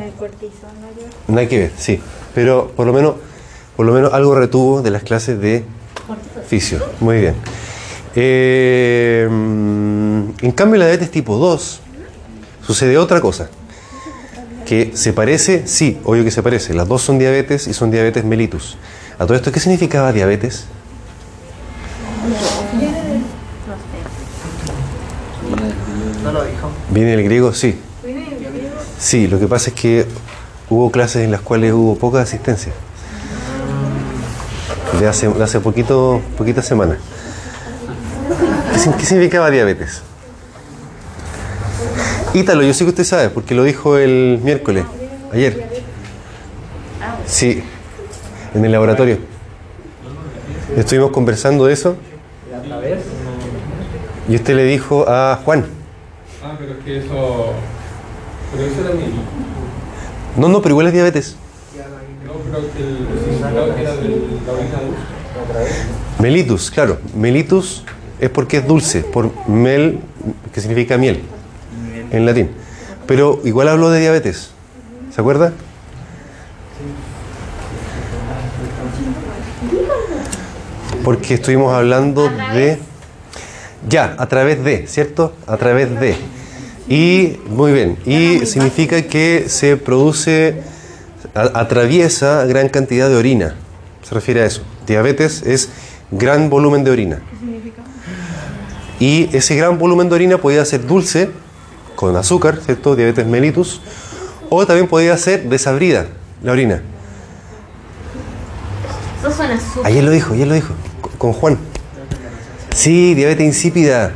[1.28, 2.00] Nada que ver, sí.
[2.36, 3.16] Pero por lo menos,
[3.76, 5.64] por lo menos algo retuvo de las clases de
[6.48, 6.80] fisio.
[7.00, 7.36] Muy bien.
[8.16, 11.80] Eh, en cambio, la diabetes tipo 2
[12.66, 13.50] sucede otra cosa.
[14.66, 16.74] Que se parece, sí, obvio que se parece.
[16.74, 18.78] Las dos son diabetes y son diabetes mellitus.
[19.20, 20.66] A todo esto, ¿qué significaba diabetes?
[26.24, 26.70] No lo dijo.
[26.90, 27.54] ¿Viene del griego?
[27.54, 27.78] Sí.
[29.00, 30.06] Sí, lo que pasa es que
[30.70, 32.72] hubo clases en las cuales hubo poca asistencia.
[35.00, 36.98] De hace, de hace poquito, poquitas semanas.
[38.74, 40.02] ¿Qué, qué significaba diabetes?
[42.34, 44.86] Ítalo, yo sé que usted sabe, porque lo dijo el miércoles,
[45.34, 45.84] ayer.
[47.26, 47.64] Sí,
[48.54, 49.18] en el laboratorio.
[50.76, 51.98] Estuvimos conversando de eso.
[54.30, 55.66] Y usted le dijo a Juan.
[56.44, 57.54] Ah, pero es que eso.
[58.52, 59.14] Pero eso era mi.
[60.38, 61.36] No, no, pero igual es diabetes.
[62.52, 63.94] Que el que era.
[66.20, 67.00] Mellitus, claro.
[67.16, 67.84] Mellitus
[68.20, 70.00] es porque es dulce, por mel,
[70.54, 71.22] que significa miel,
[72.12, 72.52] en latín.
[73.08, 74.52] Pero igual habló de diabetes.
[75.14, 75.54] ¿Se acuerda?
[81.04, 82.78] Porque estuvimos hablando de...
[83.90, 85.34] Ya, a través de, ¿cierto?
[85.48, 86.16] A través de.
[86.88, 90.62] Y, muy bien, y significa que se produce,
[91.34, 93.56] atraviesa gran cantidad de orina.
[94.04, 94.62] Se refiere a eso.
[94.88, 95.70] Diabetes es
[96.12, 97.20] gran volumen de orina.
[99.00, 101.30] Y ese gran volumen de orina podía ser dulce,
[101.96, 102.96] con azúcar, ¿cierto?
[102.96, 103.82] Diabetes mellitus.
[104.50, 106.08] O también podía ser desabrida,
[106.44, 106.82] la orina.
[109.22, 109.60] Eso suena.
[109.84, 111.58] Ayer lo dijo, ayer lo dijo, con- con Juan.
[112.76, 114.12] Sí, diabetes insípida.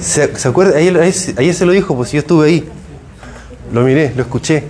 [0.00, 0.76] ¿Se, se acuerda?
[0.78, 2.68] Ayer, ayer- ayer se lo dijo, pues yo estuve ahí.
[3.72, 4.64] Lo miré, lo escuché.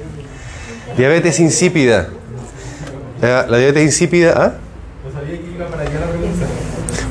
[0.96, 2.09] Diabetes insípida.
[3.20, 4.55] La, la diabetes insípida, ¿ah?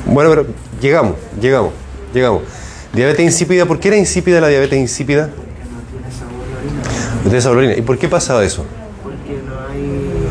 [0.06, 0.46] Bueno, pero
[0.80, 1.72] llegamos, llegamos,
[2.12, 2.42] llegamos.
[2.92, 5.30] Diabetes insípida, ¿por qué era insípida la diabetes insípida?
[7.22, 7.74] No tiene sabor orina.
[7.74, 8.66] ¿Y por qué pasaba eso?
[9.02, 9.80] Porque no hay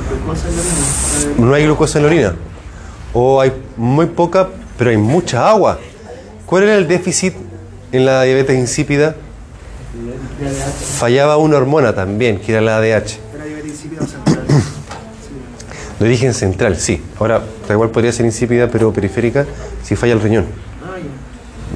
[0.05, 1.47] glucosa en la orina.
[1.47, 2.35] no hay glucosa en la orina.
[3.13, 5.79] O hay muy poca, pero hay mucha agua.
[6.45, 7.33] ¿Cuál era el déficit
[7.91, 9.15] en la diabetes insípida?
[10.97, 13.20] Fallaba una hormona también, que era la ADH.
[16.01, 16.99] De origen central, sí.
[17.19, 19.45] Ahora, igual podría ser insípida, pero periférica,
[19.83, 20.47] si falla el riñón.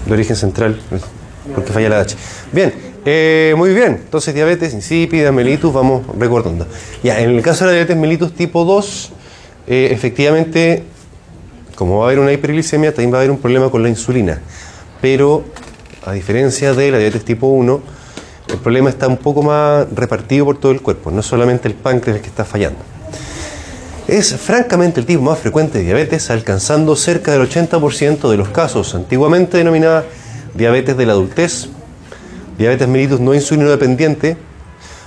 [0.07, 0.79] De origen central,
[1.53, 2.15] porque falla la ADH.
[2.51, 2.73] Bien,
[3.05, 4.01] eh, muy bien.
[4.03, 6.65] Entonces, diabetes insípida, mellitus, vamos recordando.
[7.03, 9.11] Ya, en el caso de la diabetes mellitus tipo 2,
[9.67, 10.81] eh, efectivamente,
[11.75, 14.41] como va a haber una hiperglicemia, también va a haber un problema con la insulina.
[15.01, 15.43] Pero,
[16.03, 17.79] a diferencia de la diabetes tipo 1,
[18.47, 22.17] el problema está un poco más repartido por todo el cuerpo, no solamente el páncreas
[22.17, 22.94] el que está fallando.
[24.07, 28.93] Es francamente el tipo más frecuente de diabetes, alcanzando cerca del 80% de los casos,
[28.93, 30.05] antiguamente denominada
[30.53, 31.69] diabetes de la adultez,
[32.55, 34.37] diabetes mellitus no insulino dependiente.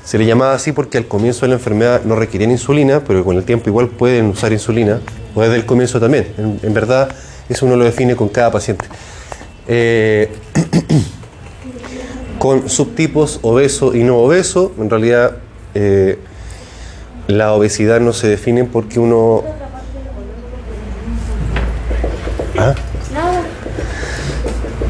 [0.05, 3.37] Se le llamaba así porque al comienzo de la enfermedad no requerían insulina, pero con
[3.37, 5.01] el tiempo igual pueden usar insulina,
[5.33, 6.27] o desde el comienzo también.
[6.37, 7.09] En, verdad,
[7.49, 8.87] eso uno lo define con cada paciente.
[9.69, 10.29] Eh,
[12.41, 15.37] con subtipos obeso y no obeso, en realidad
[15.75, 16.19] eh,
[17.29, 19.45] la obesidad no se define porque uno...
[22.57, 22.75] ¿Ah?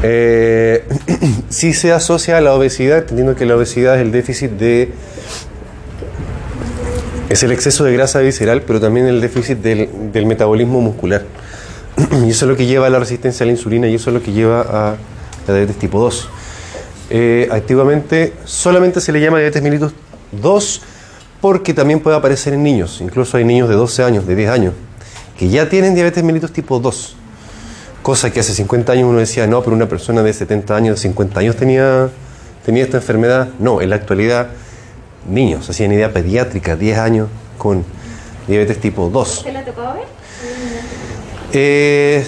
[0.01, 0.85] Eh,
[1.49, 4.93] sí se asocia a la obesidad, entendiendo que la obesidad es el déficit de
[7.27, 11.23] es el exceso de grasa visceral, pero también el déficit del, del metabolismo muscular.
[12.25, 14.13] y eso es lo que lleva a la resistencia a la insulina y eso es
[14.15, 14.95] lo que lleva a
[15.45, 16.29] la diabetes tipo 2.
[17.11, 19.93] Eh, activamente solamente se le llama diabetes mellitus
[20.31, 20.81] 2
[21.41, 22.99] porque también puede aparecer en niños.
[23.01, 24.73] Incluso hay niños de 12 años, de 10 años,
[25.37, 27.15] que ya tienen diabetes mellitus tipo 2.
[28.01, 31.01] Cosa que hace 50 años uno decía, no, pero una persona de 70 años, de
[31.01, 32.09] 50 años tenía,
[32.65, 33.49] tenía esta enfermedad.
[33.59, 34.49] No, en la actualidad,
[35.29, 37.83] niños, hacían idea pediátrica, 10 años, con
[38.47, 39.41] diabetes tipo 2.
[39.43, 40.19] ¿Se la tocó ver?
[41.51, 42.25] Eh,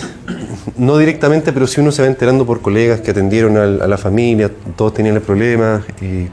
[0.78, 4.50] no directamente, pero sí uno se va enterando por colegas que atendieron a, la familia,
[4.76, 5.84] todos tenían el problema.
[6.02, 6.28] y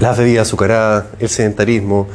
[0.00, 2.06] las bebidas azucaradas, el sedentarismo,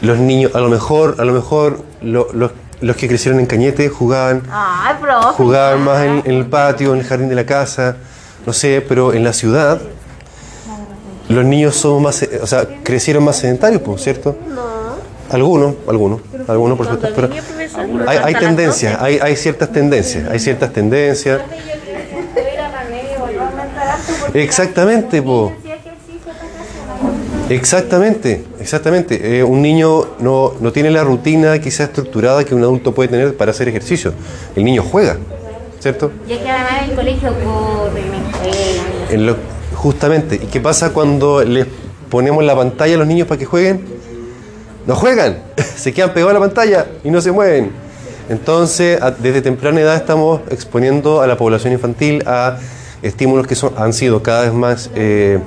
[0.00, 3.88] los niños, a lo mejor, a lo mejor lo- los, los que crecieron en Cañete
[3.88, 5.34] jugaban, Ay, profe.
[5.36, 7.96] jugaban más en, en el patio, en el jardín de la casa,
[8.46, 9.80] no sé, pero en la ciudad
[11.28, 14.36] los niños son más, eh, o sea, crecieron más sedentarios, pues, ¿cierto?
[15.30, 17.28] Algunos, algunos, algunos por supuesto, pero
[18.08, 21.40] hay, hay tendencias, hay, hay ciertas tendencias, hay ciertas tendencias.
[24.34, 25.52] Exactamente, po.
[27.54, 29.38] Exactamente, exactamente.
[29.38, 33.36] Eh, un niño no, no tiene la rutina quizá estructurada que un adulto puede tener
[33.36, 34.12] para hacer ejercicio.
[34.54, 35.16] El niño juega,
[35.80, 36.12] ¿cierto?
[36.28, 39.10] Ya que además en el colegio juegan.
[39.10, 39.36] En lo-
[39.74, 40.36] justamente.
[40.36, 41.66] ¿Y qué pasa cuando les
[42.08, 43.84] ponemos la pantalla a los niños para que jueguen?
[44.86, 45.38] No juegan,
[45.76, 47.70] se quedan pegados a la pantalla y no se mueven.
[48.28, 52.58] Entonces, desde temprana edad estamos exponiendo a la población infantil a
[53.02, 55.40] estímulos que son, han sido cada vez más eh,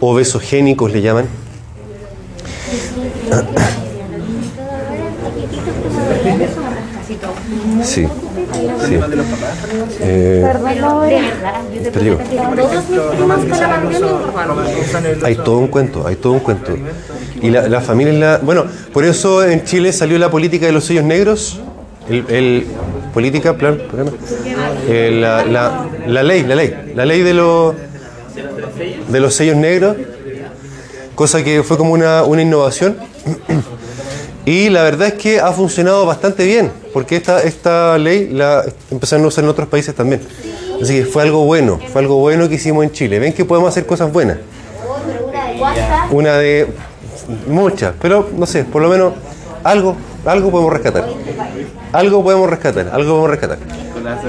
[0.00, 1.26] obesogénicos, le llaman.
[7.84, 8.06] Sí.
[8.86, 8.98] sí.
[10.00, 10.44] Eh,
[15.24, 16.76] Hay todo un cuento, hay todo un cuento.
[17.42, 20.72] Y la, la familia, es la, bueno, por eso en Chile salió la política de
[20.72, 21.60] los sellos negros,
[22.08, 22.66] el,
[23.14, 23.78] política, plan,
[24.88, 27.74] eh, la, la- la ley, la ley, la ley de los
[29.08, 29.96] de los sellos negros,
[31.14, 32.96] cosa que fue como una, una innovación.
[34.46, 39.24] Y la verdad es que ha funcionado bastante bien, porque esta, esta ley la empezaron
[39.24, 40.22] a usar en otros países también.
[40.82, 43.18] Así que fue algo bueno, fue algo bueno que hicimos en Chile.
[43.18, 44.38] Ven que podemos hacer cosas buenas.
[46.10, 46.68] Una de
[47.46, 49.12] muchas, pero no sé, por lo menos
[49.62, 51.06] algo, algo podemos rescatar.
[51.92, 53.58] Algo podemos rescatar, algo podemos rescatar.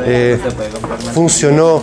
[0.06, 0.38] Eh,
[1.14, 1.82] funcionó,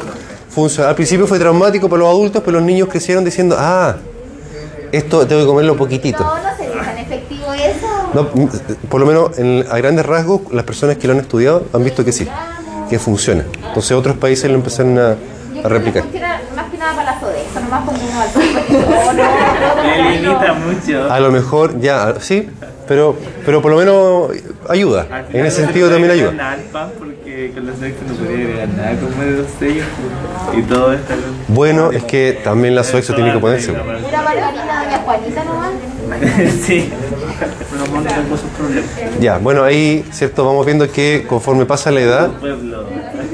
[0.59, 0.89] funcionó.
[0.89, 3.97] Al principio fue traumático para los adultos, pero los niños crecieron diciendo, ah,
[4.93, 6.23] esto tengo que comerlo poquitito.
[6.25, 7.87] no, no sería tan efectivo eso.
[8.15, 8.49] No, mm,
[8.89, 12.05] por lo menos en- a grandes rasgos, las personas que lo han estudiado han visto
[12.05, 12.27] que sí,
[12.89, 13.45] que funciona.
[13.67, 15.17] Entonces otros países lo empezaron a,
[15.65, 16.05] a replicar.
[16.55, 21.13] Más que nada para la nomás como uno al No, no, Me limita mucho.
[21.13, 22.49] A lo mejor ya, sí,
[22.89, 24.31] pero, pero por lo menos
[24.69, 25.07] ayuda.
[25.33, 26.29] En ese sentido se también ayuda.
[26.31, 29.47] agregar nada al pan porque con los sexos no podía agregar nada como de dos
[29.59, 29.87] sellos
[30.57, 31.15] y todo esto.
[31.49, 33.73] Bueno, es que también la Soexo tiene que ponerse.
[33.73, 35.73] Pura margarina doña Juanita nomás.
[36.67, 36.91] sí.
[39.21, 40.45] Ya, bueno, ahí, ¿cierto?
[40.45, 42.31] Vamos viendo que conforme pasa la edad,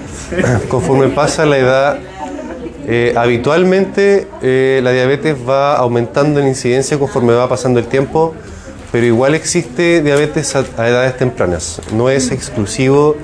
[0.69, 1.99] conforme pasa la edad,
[2.87, 8.35] eh, habitualmente eh, la diabetes va aumentando en incidencia conforme va pasando el tiempo,
[8.95, 11.83] pero igual existe diabetes a, a edades tempranas.
[11.93, 13.17] No es exclusivo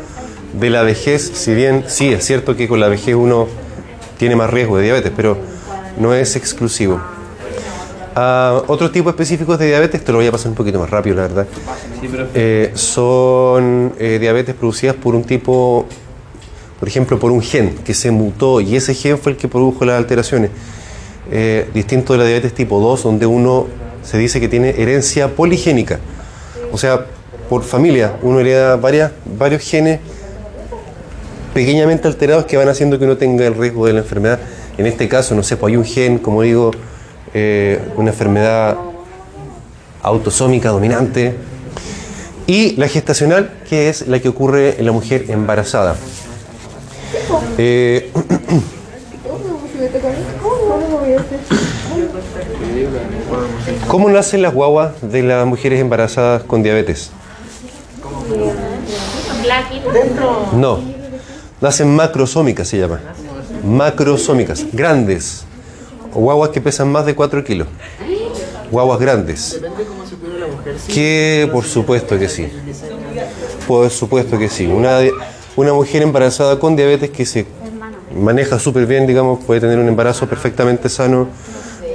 [0.53, 3.47] de la vejez, si bien sí es cierto que con la vejez uno
[4.19, 5.39] tiene más riesgo de diabetes, pero
[5.97, 7.01] no es exclusivo.
[8.17, 11.15] Ah, otros tipos específicos de diabetes, te lo voy a pasar un poquito más rápido,
[11.15, 11.47] la verdad.
[12.35, 15.87] Eh, son eh, diabetes producidas por un tipo,
[16.81, 19.85] por ejemplo, por un gen que se mutó y ese gen fue el que produjo
[19.85, 20.51] las alteraciones.
[21.31, 23.69] Eh, distinto de la diabetes tipo 2, donde uno
[24.03, 25.99] se dice que tiene herencia poligénica.
[26.73, 27.07] O sea,
[27.49, 30.01] por familia, uno hereda varias, varios genes
[31.53, 34.39] pequeñamente alterados que van haciendo que uno tenga el riesgo de la enfermedad.
[34.79, 36.70] En este caso, no sé, pues hay un gen, como digo,
[37.35, 38.77] eh, una enfermedad
[40.03, 41.35] autosómica dominante.
[42.47, 45.97] Y la gestacional, que es la que ocurre en la mujer embarazada.
[47.59, 48.11] Eh,
[53.89, 57.11] ¿Cómo nacen las guaguas de las mujeres embarazadas con diabetes?
[60.53, 60.81] No,
[61.61, 63.01] nacen macrosómicas se llama.
[63.64, 65.45] Macrosómicas, grandes.
[66.14, 67.68] Guaguas que pesan más de 4 kilos.
[68.70, 69.61] Guaguas grandes.
[70.89, 72.49] Que por supuesto que sí.
[73.66, 74.66] Por supuesto que sí.
[74.66, 74.99] Una,
[75.57, 77.47] una mujer embarazada con diabetes que se
[78.14, 81.28] maneja súper bien, digamos, puede tener un embarazo perfectamente sano,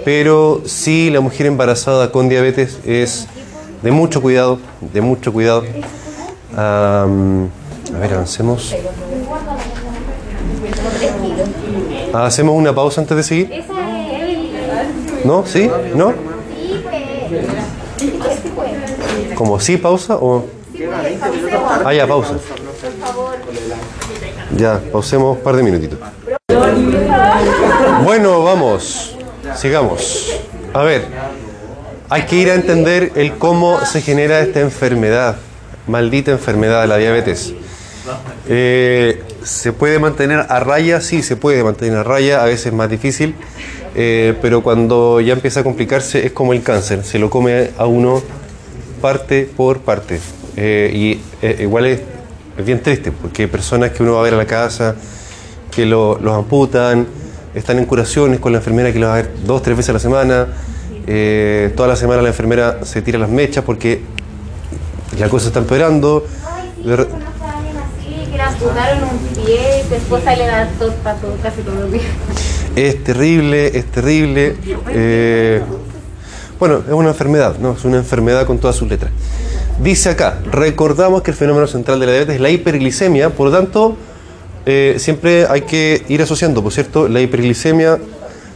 [0.06, 3.28] pero sí la mujer embarazada con diabetes es
[3.82, 4.60] de mucho cuidado,
[4.94, 5.64] de mucho cuidado.
[6.56, 7.08] A
[8.00, 8.74] ver, avancemos.
[12.14, 13.64] ¿Hacemos una pausa antes de seguir?
[15.26, 15.44] ¿No?
[15.46, 15.70] ¿Sí?
[15.96, 16.14] ¿No?
[19.34, 20.46] ¿Como sí pausa o...?
[21.84, 22.36] Ah, ya, pausa.
[24.56, 25.98] Ya, pausemos un par de minutitos.
[28.04, 29.15] Bueno, vamos.
[29.58, 30.32] Sigamos.
[30.74, 31.06] A ver,
[32.10, 35.38] hay que ir a entender el cómo se genera esta enfermedad,
[35.88, 37.54] maldita enfermedad de la diabetes.
[38.48, 41.02] Eh, ¿Se puede mantener a raya?
[41.02, 43.36] Sí, se puede mantener a raya, a veces es más difícil,
[43.96, 47.86] eh, pero cuando ya empieza a complicarse es como el cáncer, se lo come a
[47.86, 48.22] uno
[49.02, 50.20] parte por parte.
[50.58, 52.02] Eh, y igual es,
[52.66, 54.96] bien triste, porque personas que uno va a ver a la casa,
[55.72, 57.06] que lo- los amputan,
[57.56, 59.94] están en curaciones con la enfermera que los va a ver dos, tres veces a
[59.94, 60.48] la semana.
[61.08, 64.02] eh, toda la semana la enfermera se tira las mechas porque
[65.20, 66.26] la cosa está empeorando.
[66.46, 69.96] Ay, sí, De re- conozco a alguien así, que le amputaron un pie y su
[69.96, 72.06] esposa le da tos para todo, casi todos los días.
[72.76, 74.56] Es terrible, es terrible.
[74.90, 75.62] eh,
[76.60, 77.74] bueno, es una enfermedad, ¿no?
[77.74, 79.12] Es una enfermedad con todas sus letras.
[79.82, 83.58] Dice acá, recordamos que el fenómeno central de la diabetes es la hiperglicemia, por lo
[83.58, 83.98] tanto,
[84.66, 88.00] eh, siempre hay que ir asociando, por cierto, la hiperglicemia,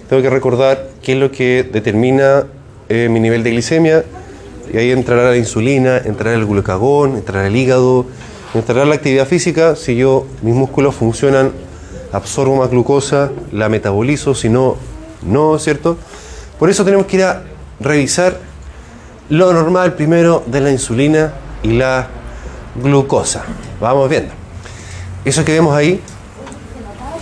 [0.09, 2.45] tengo que recordar qué es lo que determina
[2.89, 4.03] eh, mi nivel de glicemia,
[4.73, 8.05] y ahí entrará la insulina, entrará el glucagón, entrará el hígado,
[8.53, 11.51] entrará la actividad física, si yo, mis músculos funcionan,
[12.11, 14.77] absorbo más glucosa, la metabolizo, si no,
[15.21, 15.97] no, ¿cierto?
[16.57, 17.43] Por eso tenemos que ir a
[17.79, 18.37] revisar
[19.29, 22.07] lo normal primero de la insulina y la
[22.81, 23.43] glucosa.
[23.79, 24.38] Vamos viendo.
[25.25, 26.01] Eso que vemos ahí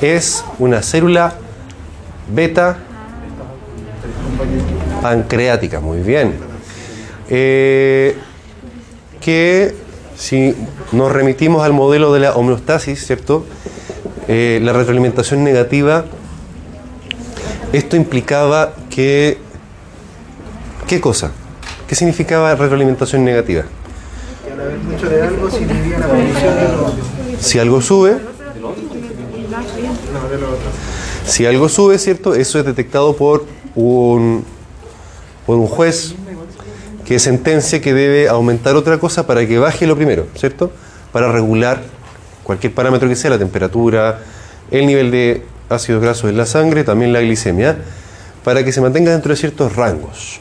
[0.01, 1.33] es una célula
[2.33, 2.77] beta
[5.01, 6.35] pancreática, muy bien.
[7.29, 8.15] Eh,
[9.19, 9.75] que
[10.15, 10.55] si
[10.91, 13.45] nos remitimos al modelo de la homeostasis, ¿cierto?
[14.27, 16.05] Eh, la retroalimentación negativa,
[17.73, 19.37] esto implicaba que...
[20.87, 21.31] ¿Qué cosa?
[21.87, 23.63] ¿Qué significaba retroalimentación negativa?
[24.43, 24.53] Que
[24.85, 28.17] mucho de algo la de lo Si algo sube,
[31.25, 32.35] si algo sube, ¿cierto?
[32.35, 34.43] Eso es detectado por un,
[35.45, 36.15] por un juez
[37.05, 40.71] que sentencia que debe aumentar otra cosa para que baje lo primero, ¿cierto?
[41.11, 41.81] Para regular
[42.43, 44.19] cualquier parámetro que sea, la temperatura,
[44.71, 47.77] el nivel de ácidos grasos en la sangre, también la glicemia,
[48.43, 50.39] para que se mantenga dentro de ciertos rangos.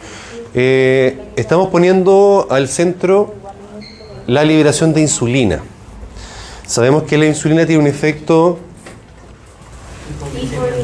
[0.55, 3.35] Eh, estamos poniendo al centro
[4.27, 5.63] la liberación de insulina.
[6.67, 8.59] Sabemos que la insulina tiene un efecto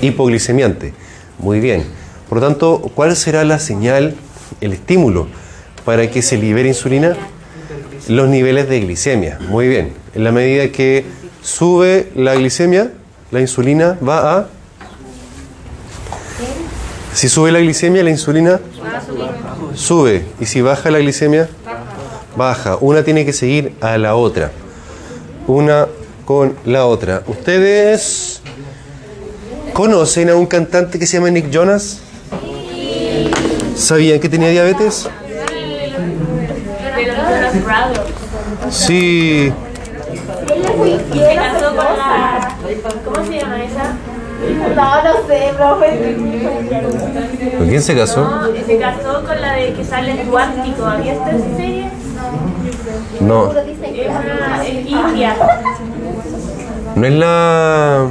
[0.01, 0.95] hipoglicemiante.
[1.39, 1.85] Muy bien.
[2.29, 4.15] Por lo tanto, ¿cuál será la señal,
[4.61, 5.27] el estímulo
[5.85, 7.17] para que se libere insulina?
[8.09, 9.39] Los niveles de glicemia.
[9.49, 9.93] Muy bien.
[10.15, 11.05] En la medida que
[11.43, 12.93] sube la glicemia,
[13.31, 14.49] la insulina va a...
[17.13, 18.61] Si sube la glicemia, la insulina
[19.75, 20.25] sube.
[20.41, 21.49] Y si baja la glicemia,
[22.37, 22.77] baja.
[22.81, 24.53] Una tiene que seguir a la otra.
[25.47, 25.87] Una
[26.25, 27.23] con la otra.
[27.27, 28.41] ¿Ustedes
[29.73, 32.01] conocen a un cantante que se llama Nick Jonas?
[33.77, 35.09] ¿Sabían que tenía diabetes?
[38.71, 39.53] Sí.
[41.13, 42.57] Y se casó con la.
[43.05, 43.97] ¿Cómo se llama esa?
[44.75, 46.17] No, no sé, profe.
[47.59, 48.25] ¿Con quién se casó?
[48.25, 50.85] No, se casó con la de que sale en Cuántico.
[50.85, 51.91] ¿Había esta serie?
[53.21, 53.51] No.
[53.51, 55.37] Es una es india.
[56.95, 58.09] No es la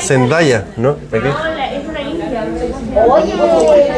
[0.00, 0.94] Zendaya, ¿no?
[0.94, 1.28] ¿De qué?
[1.28, 2.44] No, la- es una india.
[3.08, 3.38] Oye, Es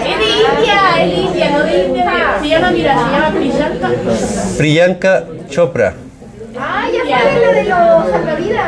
[0.04, 2.04] de India, es de India, no de India.
[2.40, 3.88] Se llama, mira, se llama Priyanka.
[4.58, 5.94] Priyanka Chopra.
[6.60, 8.66] ah, ya sabes lo de los salvavidas.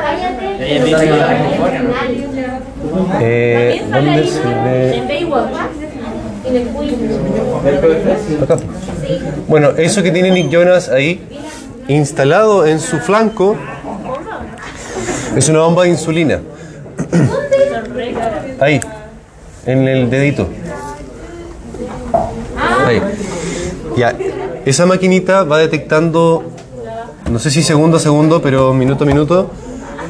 [3.21, 4.97] Eh, También sale ¿Dónde se ve?
[4.97, 5.55] en Baywatch.
[9.49, 11.27] Bueno, eso que tiene Nick Jonas ahí,
[11.89, 13.57] instalado en su flanco,
[15.37, 16.41] es una bomba de insulina.
[18.61, 18.81] Ahí,
[19.67, 20.49] en el dedito.
[22.87, 23.03] Ahí.
[23.97, 24.15] Ya,
[24.65, 26.45] esa maquinita va detectando,
[27.31, 29.51] no sé si segundo a segundo, pero minuto a minuto,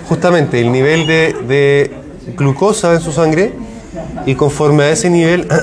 [0.08, 1.90] justamente el nivel de, de
[2.36, 3.65] glucosa en su sangre
[4.24, 5.46] y conforme a ese nivel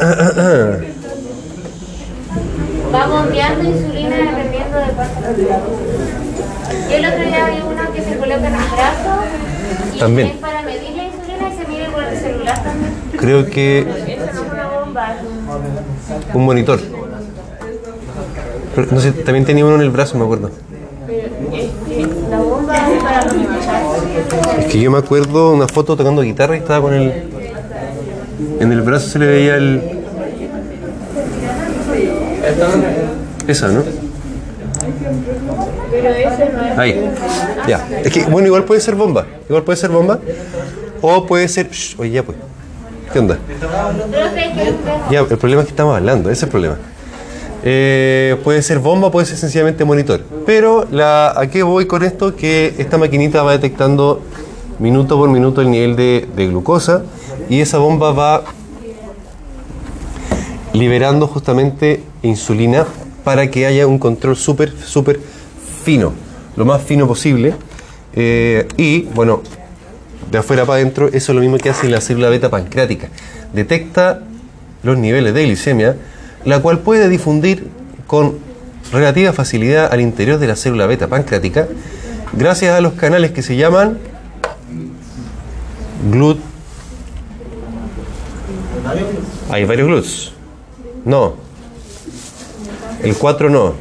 [2.94, 5.20] Va bombeando insulina dependiendo de cuánto.
[6.90, 9.24] Yo el otro día vi uno que se coloca en el brazo
[9.96, 10.28] y También.
[10.28, 12.94] es para medir la insulina y se mide por el celular también.
[13.18, 13.88] creo que
[16.34, 16.80] Un monitor.
[18.76, 20.52] Pero, no sé, también tenía uno en el brazo, me acuerdo.
[22.30, 23.36] La bomba es para los
[24.60, 27.12] Es que yo me acuerdo una foto tocando guitarra y estaba con el.
[28.60, 29.82] En el brazo se le veía el.
[33.48, 33.84] Esa, ¿no?
[35.92, 36.78] Pero ese no es.
[36.78, 37.10] Ahí.
[37.68, 37.88] Ya.
[38.04, 39.26] Es que, bueno, igual puede ser bomba.
[39.48, 40.20] Igual puede ser bomba.
[41.02, 41.70] O puede ser.
[41.70, 42.38] Shh, oye, ya pues.
[43.12, 43.38] ¿Qué onda?
[45.12, 46.78] Ya, el problema es que estamos hablando, ese es el problema.
[47.64, 50.22] Eh, puede ser bomba, puede ser sencillamente monitor.
[50.48, 52.36] Pero la, ¿a qué voy con esto?
[52.36, 54.22] Que esta maquinita va detectando
[54.80, 57.04] minuto por minuto el nivel de, de glucosa
[57.50, 58.44] y esa bomba va
[60.74, 62.86] liberando justamente insulina
[63.24, 65.20] para que haya un control súper, súper
[65.84, 66.14] fino,
[66.56, 67.54] lo más fino posible.
[68.16, 69.42] Eh, y bueno,
[70.32, 73.10] de afuera para adentro, eso es lo mismo que hace la célula beta pancreática.
[73.54, 74.22] Detecta
[74.82, 75.96] los niveles de glicemia,
[76.44, 77.68] la cual puede difundir
[78.08, 78.38] con
[78.92, 81.68] relativa facilidad al interior de la célula beta pancreática
[82.34, 83.98] gracias a los canales que se llaman
[86.12, 86.53] GLUT.
[89.54, 90.32] Hay varios GLUTs.
[91.06, 91.36] No.
[93.04, 93.76] El 4 no.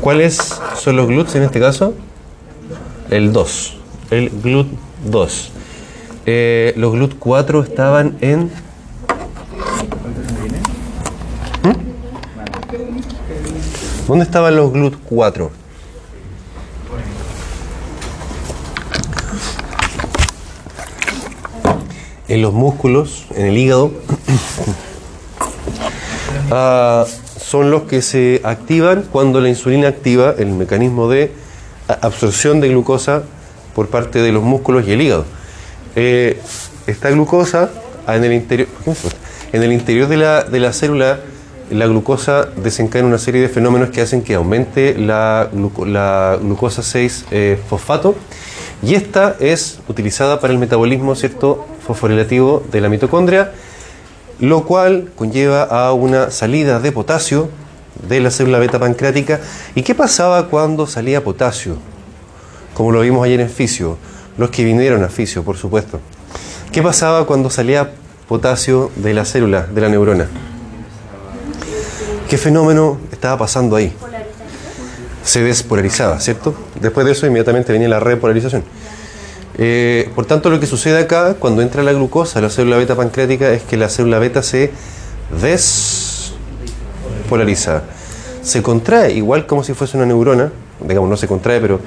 [0.00, 1.92] ¿Cuáles son los GLUTs en este caso?
[3.10, 3.76] El 2.
[4.10, 4.68] El GLUT
[5.04, 5.52] 2.
[6.24, 8.44] Eh, los GLUT 4 estaban en.
[11.62, 11.74] ¿Mm?
[14.08, 15.50] ¿Dónde estaban los GLUT 4?
[22.28, 23.92] En los músculos, en el hígado.
[26.48, 27.04] Ah,
[27.40, 31.32] son los que se activan cuando la insulina activa el mecanismo de
[31.88, 33.22] absorción de glucosa
[33.74, 35.24] por parte de los músculos y el hígado.
[35.96, 36.40] Eh,
[36.86, 37.70] esta glucosa
[38.06, 38.68] en el interior,
[39.52, 41.20] en el interior de la, de la célula,
[41.70, 45.50] la glucosa desencadena una serie de fenómenos que hacen que aumente la,
[45.84, 48.14] la glucosa 6 eh, fosfato
[48.82, 53.52] y esta es utilizada para el metabolismo cierto fosforilativo de la mitocondria
[54.40, 57.48] lo cual conlleva a una salida de potasio
[58.08, 59.40] de la célula beta pancreática.
[59.74, 61.76] ¿Y qué pasaba cuando salía potasio?
[62.74, 63.96] Como lo vimos ayer en fisio,
[64.36, 66.00] los que vinieron a fisio, por supuesto.
[66.70, 67.92] ¿Qué pasaba cuando salía
[68.28, 70.28] potasio de la célula, de la neurona?
[72.28, 73.94] ¿Qué fenómeno estaba pasando ahí?
[75.24, 76.54] Se despolarizaba, ¿cierto?
[76.80, 78.62] Después de eso inmediatamente venía la repolarización.
[79.58, 82.94] Eh, por tanto, lo que sucede acá cuando entra la glucosa a la célula beta
[82.94, 84.70] pancreática es que la célula beta se
[85.40, 87.84] despolariza.
[88.42, 91.80] Se contrae, igual como si fuese una neurona, digamos, no se contrae, pero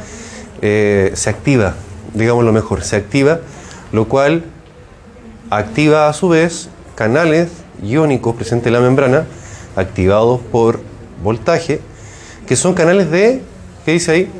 [0.61, 1.75] eh, se activa,
[2.13, 3.39] digamos lo mejor, se activa,
[3.91, 4.45] lo cual
[5.49, 7.49] activa a su vez canales
[7.83, 9.25] iónicos presentes en la membrana,
[9.75, 10.79] activados por
[11.23, 11.79] voltaje,
[12.47, 13.41] que son canales de,
[13.85, 14.31] ¿qué dice ahí?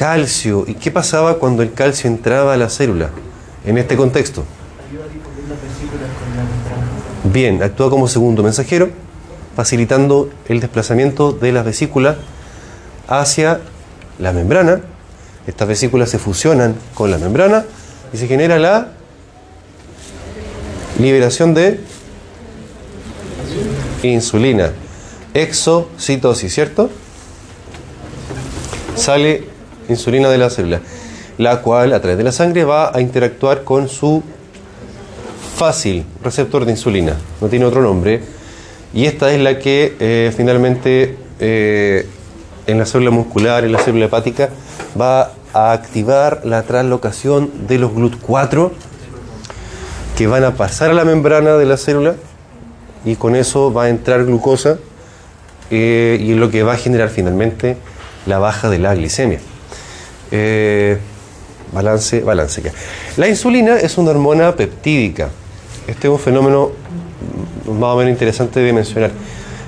[0.00, 0.64] Calcio.
[0.66, 3.10] ¿Y qué pasaba cuando el calcio entraba a la célula
[3.66, 4.44] en este contexto?
[7.24, 8.88] Bien, actúa como segundo mensajero,
[9.54, 12.16] facilitando el desplazamiento de las vesículas
[13.08, 13.60] hacia
[14.18, 14.80] la membrana.
[15.46, 17.66] Estas vesículas se fusionan con la membrana
[18.10, 18.92] y se genera la
[20.98, 21.78] liberación de
[24.02, 24.70] insulina,
[25.34, 26.88] exocitosis, ¿cierto?
[28.96, 29.59] Sale
[29.92, 30.80] insulina de la célula,
[31.38, 34.22] la cual a través de la sangre va a interactuar con su
[35.56, 38.22] fácil receptor de insulina, no tiene otro nombre,
[38.92, 42.06] y esta es la que eh, finalmente eh,
[42.66, 44.48] en la célula muscular, en la célula hepática,
[45.00, 48.70] va a activar la translocación de los GLUT4
[50.16, 52.14] que van a pasar a la membrana de la célula
[53.04, 54.78] y con eso va a entrar glucosa
[55.70, 57.76] eh, y lo que va a generar finalmente
[58.26, 59.40] la baja de la glicemia.
[60.30, 60.98] Eh,
[61.72, 62.62] balance, balance.
[63.16, 65.30] La insulina es una hormona peptídica.
[65.86, 66.70] Este es un fenómeno
[67.66, 69.10] más o menos interesante de mencionar.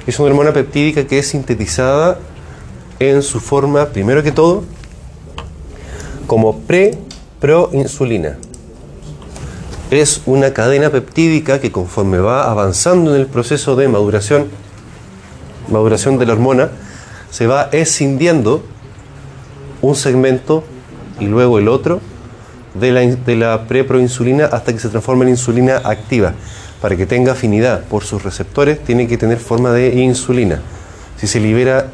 [0.07, 2.19] Es una hormona peptídica que es sintetizada
[2.99, 4.65] en su forma, primero que todo,
[6.27, 8.39] como pre-proinsulina.
[9.91, 14.47] Es una cadena peptídica que conforme va avanzando en el proceso de maduración,
[15.69, 16.71] maduración de la hormona,
[17.31, 18.63] se va escindiendo
[19.83, 20.65] un segmento
[21.21, 22.01] y luego el otro
[22.75, 26.33] de la, de la preproinsulina hasta que se transforma en insulina activa.
[26.81, 30.61] Para que tenga afinidad por sus receptores, tiene que tener forma de insulina.
[31.17, 31.89] Si se libera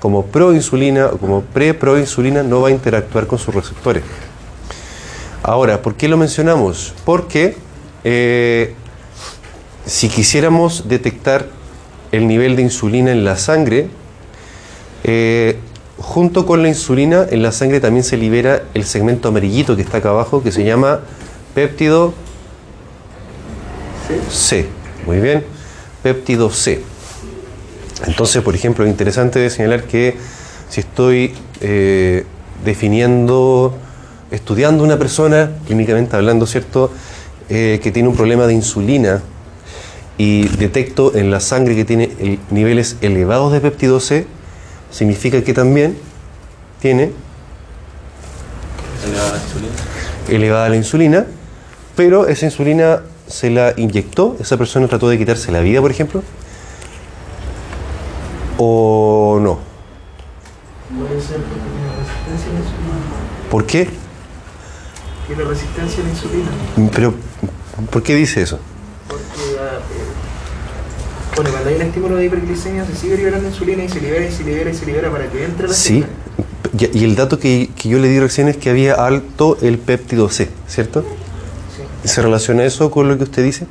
[0.00, 4.02] como proinsulina o como preproinsulina, no va a interactuar con sus receptores.
[5.42, 6.94] Ahora, ¿por qué lo mencionamos?
[7.04, 7.56] Porque
[8.04, 8.74] eh,
[9.84, 11.46] si quisiéramos detectar
[12.10, 13.88] el nivel de insulina en la sangre,
[15.04, 15.58] eh,
[16.02, 19.98] junto con la insulina en la sangre también se libera el segmento amarillito que está
[19.98, 21.00] acá abajo, que se llama
[21.54, 22.12] péptido
[24.30, 24.66] C.
[25.06, 25.44] Muy bien,
[26.02, 26.82] péptido C.
[28.06, 30.16] Entonces, por ejemplo, es interesante señalar que
[30.68, 32.26] si estoy eh,
[32.64, 33.74] definiendo,
[34.30, 36.90] estudiando una persona, clínicamente hablando, ¿cierto?,
[37.48, 39.22] eh, que tiene un problema de insulina
[40.18, 44.26] y detecto en la sangre que tiene el- niveles elevados de péptido C,
[44.92, 45.98] significa que también
[46.80, 47.10] tiene
[50.28, 51.26] elevada la insulina,
[51.96, 56.22] pero esa insulina se la inyectó, esa persona trató de quitarse la vida, por ejemplo,
[58.58, 59.58] o no.
[60.96, 62.92] Puede ser resistencia a la insulina.
[63.50, 63.88] ¿Por qué?
[65.26, 66.50] Tiene resistencia a la insulina.
[66.92, 67.14] Pero,
[67.90, 68.58] ¿por qué dice eso?
[69.08, 69.51] Porque
[71.34, 74.32] bueno, cuando hay un estímulo de hiperglicemia se sigue liberando insulina y se libera y
[74.32, 76.02] se libera y se libera para que entre la Sí.
[76.02, 76.08] célula.
[76.78, 79.78] Y y el dato que, que yo le di recién es que había alto el
[79.78, 81.04] péptido C, ¿cierto?
[82.02, 82.08] Sí.
[82.08, 83.64] ¿Se relaciona eso con lo que usted dice?
[83.64, 83.68] Sí.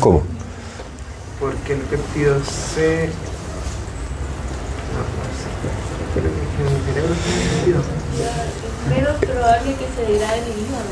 [0.00, 0.22] ¿Cómo?
[1.40, 2.34] Porque el péptido
[2.74, 3.08] C.
[4.94, 5.04] No, no
[7.82, 7.88] sé.
[8.88, 10.90] Pero probable que se degrade el hígado.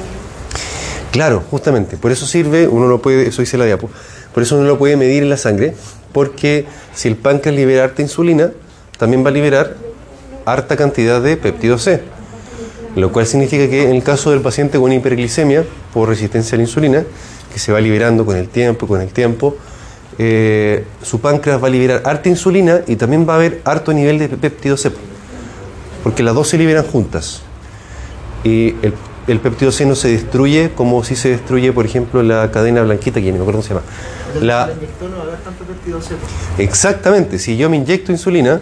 [1.17, 1.97] Claro, justamente.
[1.97, 3.89] Por eso sirve, uno lo puede, eso dice la diapo,
[4.35, 5.75] por eso uno lo puede medir en la sangre,
[6.13, 8.51] porque si el páncreas libera harta insulina,
[8.99, 9.77] también va a liberar
[10.45, 12.03] harta cantidad de péptido C.
[12.97, 15.65] Lo cual significa que en el caso del paciente con hiperglicemia
[15.95, 17.03] por resistencia a la insulina,
[17.51, 19.57] que se va liberando con el tiempo, con el tiempo,
[20.19, 24.19] eh, su páncreas va a liberar harta insulina y también va a haber harto nivel
[24.19, 24.93] de péptido C.
[26.03, 27.41] Porque las dos se liberan juntas.
[28.45, 28.93] Y el,
[29.27, 33.21] el péptido C no se destruye como si se destruye, por ejemplo, la cadena blanquita,
[33.21, 33.83] que no me acuerdo cómo se llama.
[34.33, 36.15] Pero La, inyectó no va a haber tanto péptido C.
[36.59, 38.61] exactamente, si yo me inyecto insulina,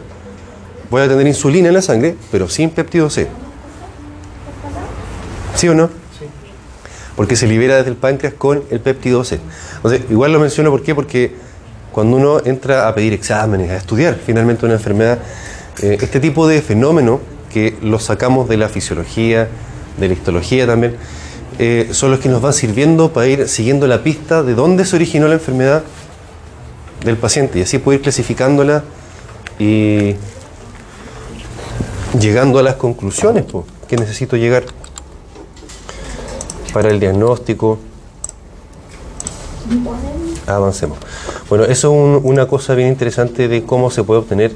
[0.90, 3.28] voy a tener insulina en la sangre, pero sin péptido C.
[5.54, 5.88] ¿Sí o no?
[6.18, 6.26] Sí.
[7.14, 9.40] Porque se libera desde el páncreas con el péptido C.
[9.76, 10.94] Entonces, igual lo menciono ¿por qué?
[10.94, 11.34] porque
[11.92, 15.18] cuando uno entra a pedir exámenes, a estudiar finalmente una enfermedad,
[15.82, 17.20] eh, este tipo de fenómeno
[17.52, 19.48] que los sacamos de la fisiología,
[19.98, 20.96] de la histología también,
[21.58, 24.96] eh, son los que nos van sirviendo para ir siguiendo la pista de dónde se
[24.96, 25.84] originó la enfermedad
[27.04, 28.82] del paciente y así poder ir clasificándola
[29.58, 30.14] y
[32.18, 34.64] llegando a las conclusiones po, que necesito llegar
[36.72, 37.78] para el diagnóstico.
[40.46, 40.98] Avancemos.
[41.48, 44.52] Bueno, eso es un- una cosa bien interesante de cómo se puede obtener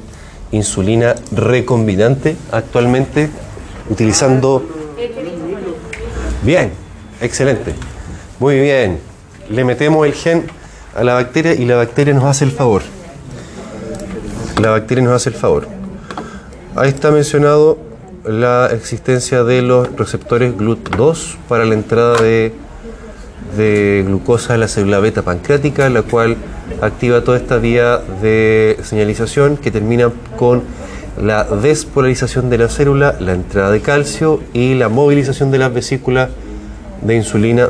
[0.51, 3.31] insulina recombinante actualmente
[3.91, 4.63] utilizando...
[6.43, 6.71] Bien,
[7.21, 7.75] excelente.
[8.39, 9.01] Muy bien.
[9.51, 10.47] Le metemos el gen
[10.95, 12.83] a la bacteria y la bacteria nos hace el favor.
[14.61, 15.67] La bacteria nos hace el favor.
[16.77, 17.79] Ahí está mencionado
[18.25, 22.53] la existencia de los receptores GLUT2 para la entrada de,
[23.57, 26.37] de glucosa a la célula beta pancreática, la cual
[26.81, 30.63] activa toda esta vía de señalización que termina con
[31.21, 36.31] la despolarización de la célula, la entrada de calcio y la movilización de las vesículas
[37.03, 37.69] de insulina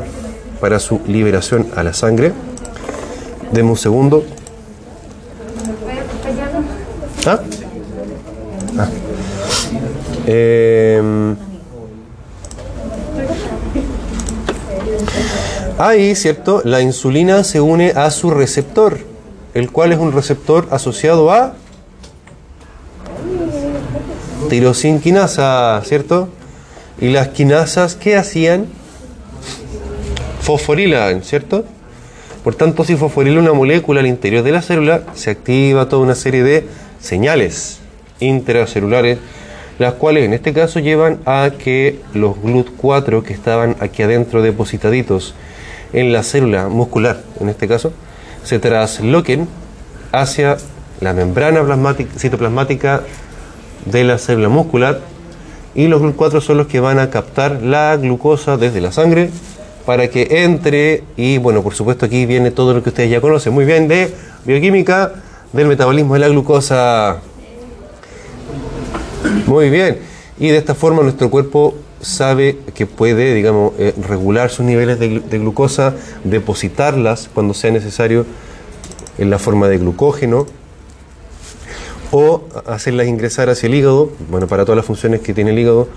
[0.59, 2.31] para su liberación a la sangre.
[3.51, 4.23] Deme un segundo.
[7.25, 7.39] ¿Ah?
[8.77, 8.87] Ah.
[10.27, 11.35] Em,
[15.77, 16.61] ahí, ¿cierto?
[16.65, 18.99] La insulina se une a su receptor,
[19.53, 21.55] el cual es un receptor asociado a
[24.47, 26.29] tirosinquinasa, ¿cierto?
[27.01, 28.67] Y las quinasas, ¿qué hacían?
[30.41, 31.65] Fosforilan, ¿cierto?
[32.43, 36.15] Por tanto, si fosforila una molécula al interior de la célula, se activa toda una
[36.15, 36.65] serie de
[36.99, 37.79] señales
[38.19, 39.17] intracelulares,
[39.77, 45.35] las cuales en este caso llevan a que los GLUT4 que estaban aquí adentro depositaditos
[45.93, 47.91] en la célula muscular, en este caso,
[48.43, 49.47] se trasloquen
[50.11, 50.57] hacia
[51.01, 53.03] la membrana plasmática, citoplasmática
[53.85, 54.99] de la célula muscular
[55.75, 59.29] y los GLUT4 son los que van a captar la glucosa desde la sangre
[59.85, 63.53] para que entre y bueno, por supuesto aquí viene todo lo que ustedes ya conocen
[63.53, 64.13] muy bien de
[64.45, 65.13] bioquímica
[65.53, 67.17] del metabolismo de la glucosa.
[69.47, 69.97] Muy bien.
[70.39, 75.11] Y de esta forma nuestro cuerpo sabe que puede, digamos, eh, regular sus niveles de,
[75.11, 78.25] glu- de glucosa, depositarlas cuando sea necesario
[79.17, 80.45] en la forma de glucógeno
[82.11, 85.87] o hacerlas ingresar hacia el hígado, bueno, para todas las funciones que tiene el hígado,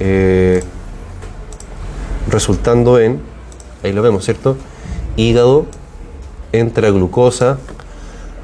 [0.00, 0.62] eh,
[2.28, 3.20] resultando en,
[3.82, 4.56] ahí lo vemos, ¿cierto?
[5.16, 5.66] hígado,
[6.52, 7.58] entra glucosa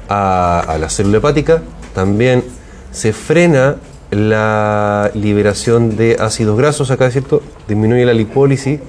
[0.09, 1.61] a, la célula hepática,
[1.93, 2.43] también
[2.91, 3.77] se frena
[4.11, 8.79] la liberación de ácidos grasos, acá cierto, disminuye la lipólisis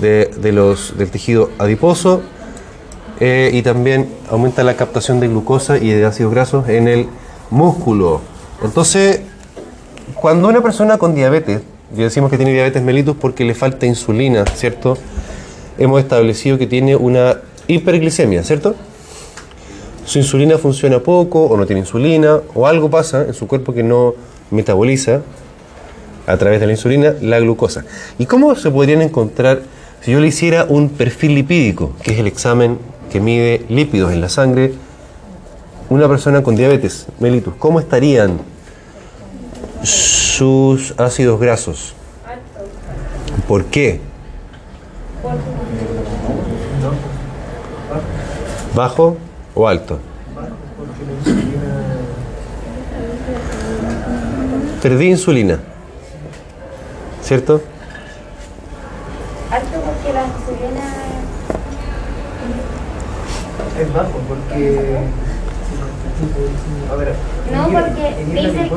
[0.00, 2.22] de, de los, del tejido adiposo
[3.18, 7.08] eh, y también aumenta la captación de glucosa y de ácidos grasos en el
[7.50, 8.20] músculo.
[8.62, 9.20] Entonces,
[10.14, 11.62] cuando una persona con diabetes,
[11.94, 14.98] y decimos que tiene diabetes mellitus porque le falta insulina, ¿cierto?
[15.78, 17.38] Hemos establecido que tiene una
[17.68, 18.74] hiperglicemia, ¿cierto?
[20.04, 23.82] Su insulina funciona poco o no tiene insulina o algo pasa en su cuerpo que
[23.82, 24.14] no
[24.50, 25.22] metaboliza
[26.26, 27.84] a través de la insulina la glucosa.
[28.18, 29.62] ¿Y cómo se podrían encontrar
[30.00, 32.78] si yo le hiciera un perfil lipídico, que es el examen
[33.10, 34.72] que mide lípidos en la sangre,
[35.88, 38.40] una persona con diabetes mellitus, ¿cómo estarían
[39.82, 41.94] sus ácidos grasos?
[43.46, 44.00] ¿Por qué?
[48.74, 49.16] ¿Bajo
[49.54, 49.98] o alto?
[54.82, 55.60] Perdí insulina,
[57.22, 57.62] ¿cierto?
[59.50, 61.06] Alto porque la insulina
[63.80, 65.25] Es bajo porque.
[67.52, 68.70] No, porque dice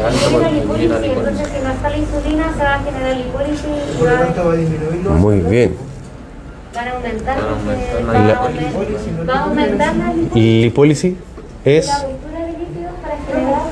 [0.00, 4.04] la que lipólisis, entonces si no está la insulina se va a generar lipólisis y
[4.04, 5.76] va, a disminuir Muy bien.
[6.74, 10.34] van a aumentar, la va, a aumentar, va a aumentar la lipólisis.
[10.34, 11.14] Lipólisis
[11.64, 13.62] es La ruptura de lípidos para generar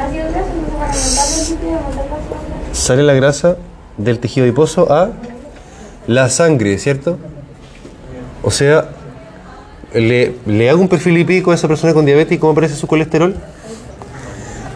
[0.00, 2.72] ácido graso, entonces van a aumentar el lípido y aumentar la ácido graso.
[2.72, 3.56] sale la grasa
[3.96, 5.10] del tejido adiposo a
[6.06, 7.16] la sangre, ¿cierto?
[8.42, 8.88] O sea,
[9.94, 12.86] le, le hago un perfil lipídico a esa persona con diabetes y cómo aparece su
[12.86, 13.34] colesterol.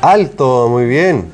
[0.01, 1.27] Alto, muy bien.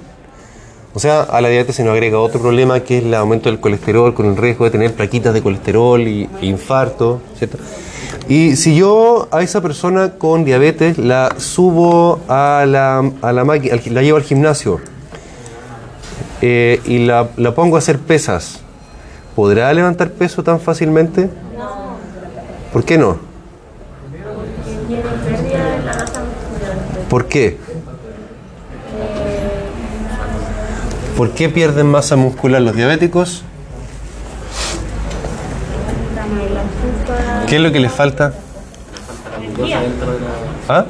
[0.93, 3.61] O sea, a la diabetes se nos agrega otro problema que es el aumento del
[3.61, 7.59] colesterol con el riesgo de tener plaquitas de colesterol y, e infarto, ¿cierto?
[8.29, 13.77] Y si yo a esa persona con diabetes la subo a la, a la máquina,
[13.91, 14.81] la llevo al gimnasio,
[16.43, 18.61] eh, y la, la pongo a hacer pesas,
[19.37, 21.29] ¿podrá levantar peso tan fácilmente?
[21.57, 21.97] No.
[22.73, 23.19] ¿Por qué no?
[24.89, 26.77] Tiene pérdida de la masa muscular.
[27.11, 27.59] ¿Por qué?
[31.17, 33.43] ¿Por qué pierden masa muscular los diabéticos?
[37.49, 38.33] ¿Qué es lo que les falta?
[40.69, 40.87] ¿Ah?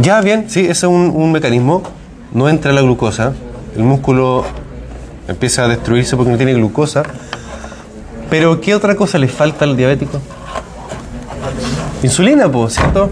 [0.00, 1.82] Ya, bien, sí, ese es un, un mecanismo.
[2.32, 3.34] No entra la glucosa,
[3.76, 4.46] el músculo
[5.28, 7.02] empieza a destruirse porque no tiene glucosa.
[8.30, 10.20] Pero, ¿qué otra cosa le falta al diabético?
[12.02, 13.10] Insulina, pues, ¿cierto?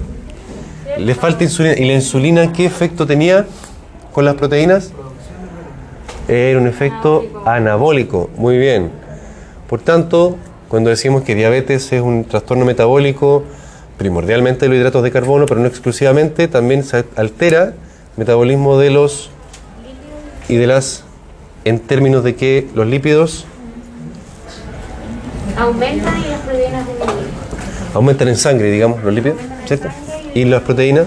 [0.99, 1.75] Le falta insulina.
[1.77, 3.47] ¿Y la insulina qué efecto tenía
[4.13, 4.93] con las proteínas?
[6.29, 8.91] Era un efecto anabólico, muy bien.
[9.69, 10.37] Por tanto,
[10.69, 13.45] cuando decimos que diabetes es un trastorno metabólico,
[13.97, 17.75] primordialmente de los hidratos de carbono, pero no exclusivamente, también se altera el
[18.17, 19.31] metabolismo de los
[20.49, 21.05] y de las,
[21.65, 23.47] en términos de que los lípidos
[25.57, 27.31] Aumentan y las proteínas disminuyen.
[27.95, 29.89] aumentan en sangre, digamos, los lípidos, ¿cierto?
[30.37, 31.07] Y las proteínas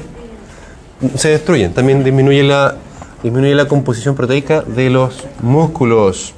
[1.15, 1.71] se destruyen.
[1.71, 2.77] También disminuye la,
[3.21, 6.33] disminuye la composición proteica de los músculos.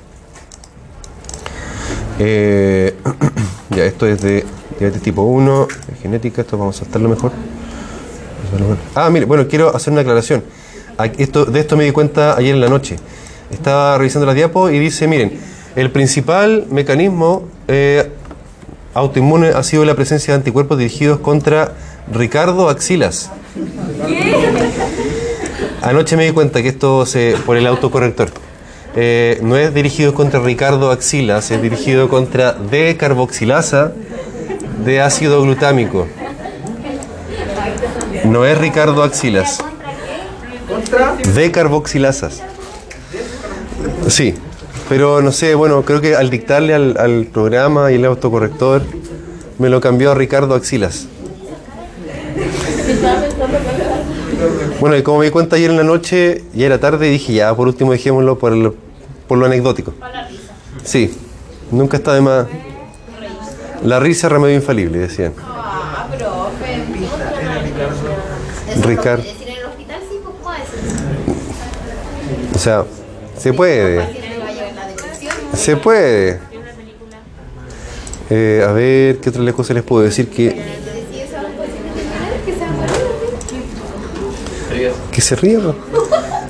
[2.19, 2.93] Eh,
[3.69, 4.43] ya, esto es de
[4.77, 7.31] diabetes tipo 1, de genética, esto vamos a saltarlo mejor.
[8.93, 10.43] Ah, mire, bueno, quiero hacer una aclaración.
[10.97, 12.97] De esto me di cuenta ayer en la noche.
[13.51, 15.39] Estaba revisando la diapo y dice, miren,
[15.77, 18.11] el principal mecanismo eh,
[18.93, 21.71] autoinmune ha sido la presencia de anticuerpos dirigidos contra
[22.13, 23.29] Ricardo Axilas.
[25.81, 28.29] Anoche me di cuenta que esto se por el autocorrector.
[28.95, 33.93] Eh, no es dirigido contra Ricardo Axilas, es dirigido contra D-carboxilasa
[34.83, 36.07] de ácido glutámico.
[38.25, 39.63] No es Ricardo Axilas.
[41.33, 42.41] D-carboxilasas.
[44.07, 44.35] Sí,
[44.89, 48.81] pero no sé, bueno, creo que al dictarle al, al programa y el autocorrector
[49.57, 51.07] me lo cambió a Ricardo Axilas.
[54.81, 57.33] Bueno, y como me di cuenta ayer en la noche, ya era tarde, y dije,
[57.33, 58.73] ya, por último dejémoslo por, el-
[59.27, 59.93] por lo anecdótico.
[60.83, 61.15] Sí,
[61.71, 62.47] nunca está de más.
[63.83, 65.33] La risa es remedio infalible, decían.
[65.39, 66.83] Ah, profe.
[68.87, 69.23] Ricardo.
[69.23, 69.35] pues.
[72.55, 72.83] O sea,
[73.37, 73.95] se puede.
[73.97, 74.09] La.
[75.57, 76.39] Se puede.
[78.31, 80.29] Eh, a ver, ¿qué otra cosa les puedo decir?
[80.29, 81.63] Que, Si eso es algo
[82.45, 82.71] que se va a
[84.71, 84.91] morir.
[85.11, 85.59] Que se ría.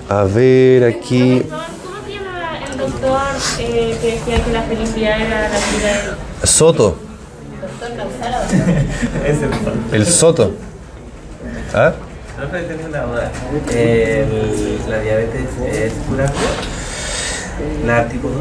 [0.10, 1.42] A ver, aquí.
[1.50, 3.20] ¿Cómo se llama el doctor
[3.60, 6.98] eh, que decía que la felicidad era la vida de Soto.
[9.26, 9.38] Es
[9.92, 10.52] el soto.
[11.74, 11.94] ¿Ah?
[12.52, 13.32] Tengo una duda.
[14.90, 16.36] ¿La diabetes es curable?
[17.86, 18.38] ¿La tipo 2?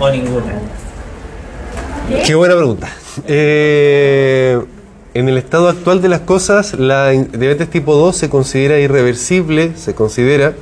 [0.00, 0.52] ¿O ninguna?
[2.24, 2.88] Qué buena pregunta.
[3.26, 4.60] Eh,
[5.14, 9.94] en el estado actual de las cosas, la diabetes tipo 2 se considera irreversible, se
[9.94, 10.54] considera,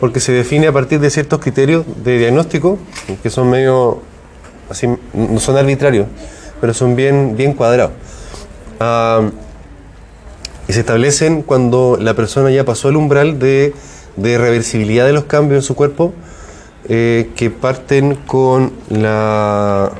[0.00, 2.78] porque se define a partir de ciertos criterios de diagnóstico,
[3.22, 4.00] que son medio,
[4.70, 6.06] así, no son arbitrarios,
[6.60, 7.92] pero son bien, bien cuadrados.
[8.80, 9.30] Ah,
[10.68, 13.74] y se establecen cuando la persona ya pasó el umbral de,
[14.16, 16.14] de reversibilidad de los cambios en su cuerpo,
[16.88, 19.92] eh, que parten con la...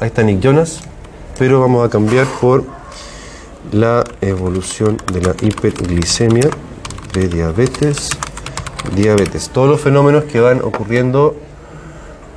[0.00, 0.80] Ahí está Nick Jonas,
[1.38, 2.81] pero vamos a cambiar por
[3.72, 6.48] la evolución de la hiperglicemia
[7.12, 8.10] de diabetes.
[8.94, 9.48] Diabetes.
[9.48, 11.36] Todos los fenómenos que van ocurriendo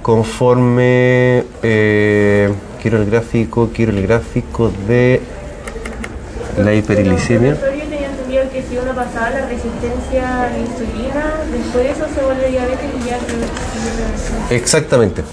[0.01, 1.43] conforme...
[1.63, 2.53] eh,
[2.85, 5.19] quiero el gráfico, quiero el gráfico de
[6.55, 7.55] la hiperglicemia.
[7.55, 12.05] Yo tenía entendido que si uno pasaba la resistencia a la insulina, después de eso
[12.13, 13.17] se vuelve diabetes y ya
[14.47, 15.23] se Exactamente.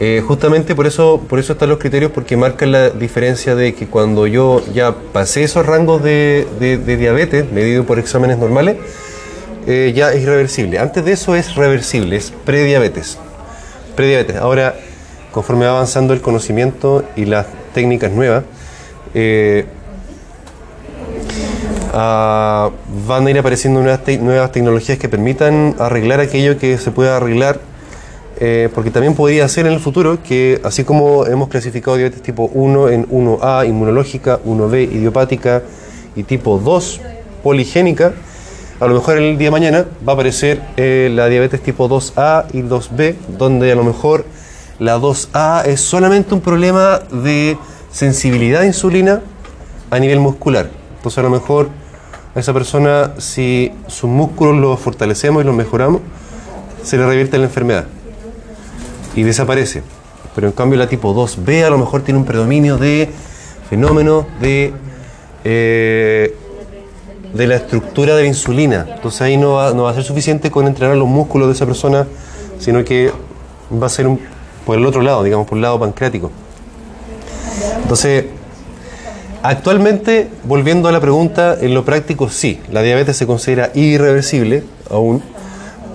[0.00, 3.86] Eh, justamente por eso, por eso están los criterios, porque marcan la diferencia de que
[3.86, 6.46] cuando yo ya pasé esos rangos de,
[6.98, 8.76] diabetes, medido por exámenes normales,
[9.66, 10.78] eh, ya es irreversible.
[10.78, 13.18] Antes de eso es reversible, es prediabetes.
[13.94, 14.36] Prediabetes.
[14.36, 14.74] Ahora,
[15.30, 18.42] conforme va avanzando el conocimiento y las técnicas nuevas,
[19.14, 19.64] eh,
[21.92, 22.70] ah,
[23.06, 27.60] van a ir apareciendo nuevas tecnologías que permitan arreglar aquello que se pueda arreglar
[28.46, 32.50] eh, porque también podría ser en el futuro que, así como hemos clasificado diabetes tipo
[32.52, 35.62] 1 en 1A, inmunológica, 1B, idiopática
[36.14, 37.00] y tipo 2,
[37.42, 38.12] poligénica,
[38.80, 42.44] a lo mejor el día de mañana va a aparecer eh, la diabetes tipo 2A
[42.52, 44.26] y 2B, donde a lo mejor
[44.78, 47.56] la 2A es solamente un problema de
[47.90, 49.22] sensibilidad a insulina
[49.90, 50.68] a nivel muscular.
[50.98, 51.70] Entonces a lo mejor
[52.34, 56.02] a esa persona, si sus músculos los fortalecemos y los mejoramos,
[56.82, 57.86] se le revierte la enfermedad
[59.16, 59.82] y desaparece.
[60.34, 63.08] Pero en cambio la tipo 2B a lo mejor tiene un predominio de
[63.70, 64.72] fenómenos de,
[65.44, 66.34] eh,
[67.32, 68.86] de la estructura de la insulina.
[68.94, 71.66] Entonces ahí no va, no va a ser suficiente con entrenar los músculos de esa
[71.66, 72.06] persona,
[72.58, 73.10] sino que
[73.80, 74.20] va a ser un-
[74.66, 76.30] por el otro lado, digamos, por el lado pancreático.
[77.82, 78.24] Entonces,
[79.42, 85.22] actualmente, volviendo a la pregunta, en lo práctico sí, la diabetes se considera irreversible aún,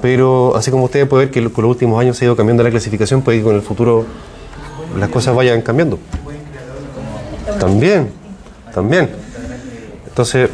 [0.02, 2.64] pero así como ustedes pueden ver que con los últimos años se ha ido cambiando
[2.64, 4.06] la clasificación, puede que con el futuro
[4.98, 6.00] las cosas vayan cambiando.
[7.60, 8.10] También,
[8.74, 9.10] también.
[10.08, 10.50] Entonces,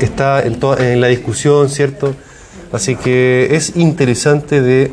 [0.00, 2.14] está en, toda- en la discusión, ¿cierto?
[2.72, 4.90] Así que es interesante de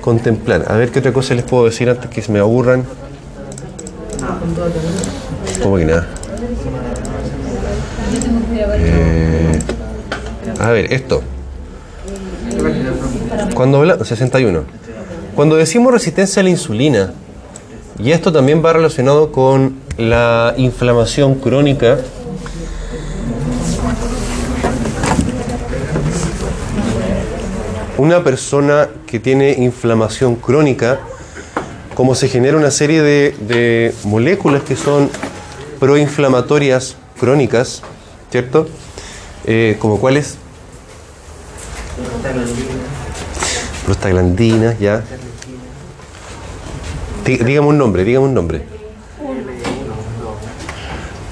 [0.00, 0.66] contemplar.
[0.68, 2.84] A ver qué otra cosa les puedo decir antes que se me aburran.
[5.62, 6.06] Como que nada.
[10.66, 11.22] A ver, esto.
[13.54, 14.64] Cuando habla, 61.
[15.36, 17.12] Cuando decimos resistencia a la insulina,
[18.00, 21.98] y esto también va relacionado con la inflamación crónica,
[27.96, 30.98] una persona que tiene inflamación crónica,
[31.94, 35.10] como se genera una serie de, de moléculas que son
[35.78, 37.82] proinflamatorias crónicas,
[38.32, 38.66] ¿cierto?
[39.44, 40.38] Eh, como cuáles?
[43.84, 45.02] Prostaglandinas, ya.
[47.24, 48.62] Dí- Dígame un nombre, dígame un nombre.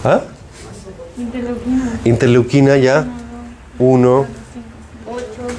[0.05, 0.21] ¿Ah?
[2.05, 3.07] Interleuquina, ya.
[3.79, 4.27] Uno.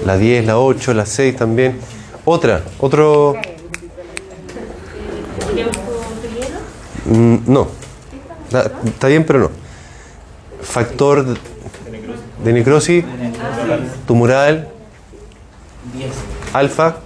[0.05, 1.77] La 10, la 8, la 6 también.
[2.25, 3.35] Otra, otro.
[7.05, 7.67] Mm, no.
[8.85, 9.51] Está bien, pero no.
[10.61, 11.25] Factor
[12.43, 13.03] de necrosis
[14.07, 14.69] tumoral.
[16.53, 16.97] Alfa.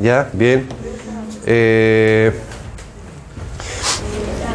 [0.00, 0.66] Ya, bien.
[1.46, 2.32] Eh,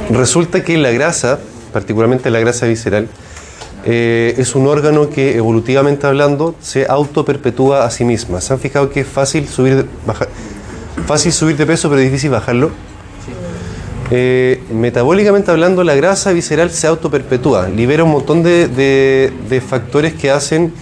[0.09, 1.39] resulta que la grasa,
[1.71, 3.07] particularmente la grasa visceral,
[3.85, 8.39] eh, es un órgano que evolutivamente hablando se autoperpetúa a sí misma.
[8.41, 9.85] ¿Se han fijado que es fácil subir de,
[11.05, 12.71] fácil subir de peso pero difícil bajarlo?
[14.11, 20.73] Eh, metabólicamente hablando, la grasa visceral se autoperpetúa, libera un montón de factores que hacen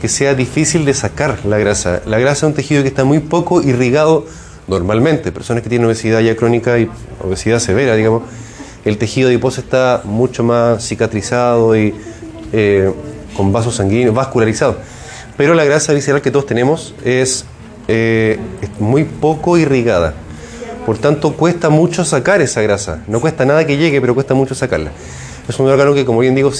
[0.00, 2.02] que sea difícil de sacar la grasa.
[2.06, 4.26] La grasa es un tejido que está muy poco irrigado
[4.68, 5.32] normalmente.
[5.32, 6.88] Personas que tienen obesidad ya crónica y
[7.22, 8.22] obesidad severa, digamos,
[8.84, 11.94] el tejido adiposo está mucho más cicatrizado y
[12.52, 12.92] eh,
[13.36, 14.76] con vasos sanguíneos, vascularizado.
[15.36, 17.44] Pero la grasa visceral que todos tenemos es,
[17.86, 20.14] eh, es muy poco irrigada.
[20.86, 23.02] Por tanto, cuesta mucho sacar esa grasa.
[23.08, 24.90] No cuesta nada que llegue, pero cuesta mucho sacarla.
[25.48, 26.56] Es un órgano que, como bien digo, se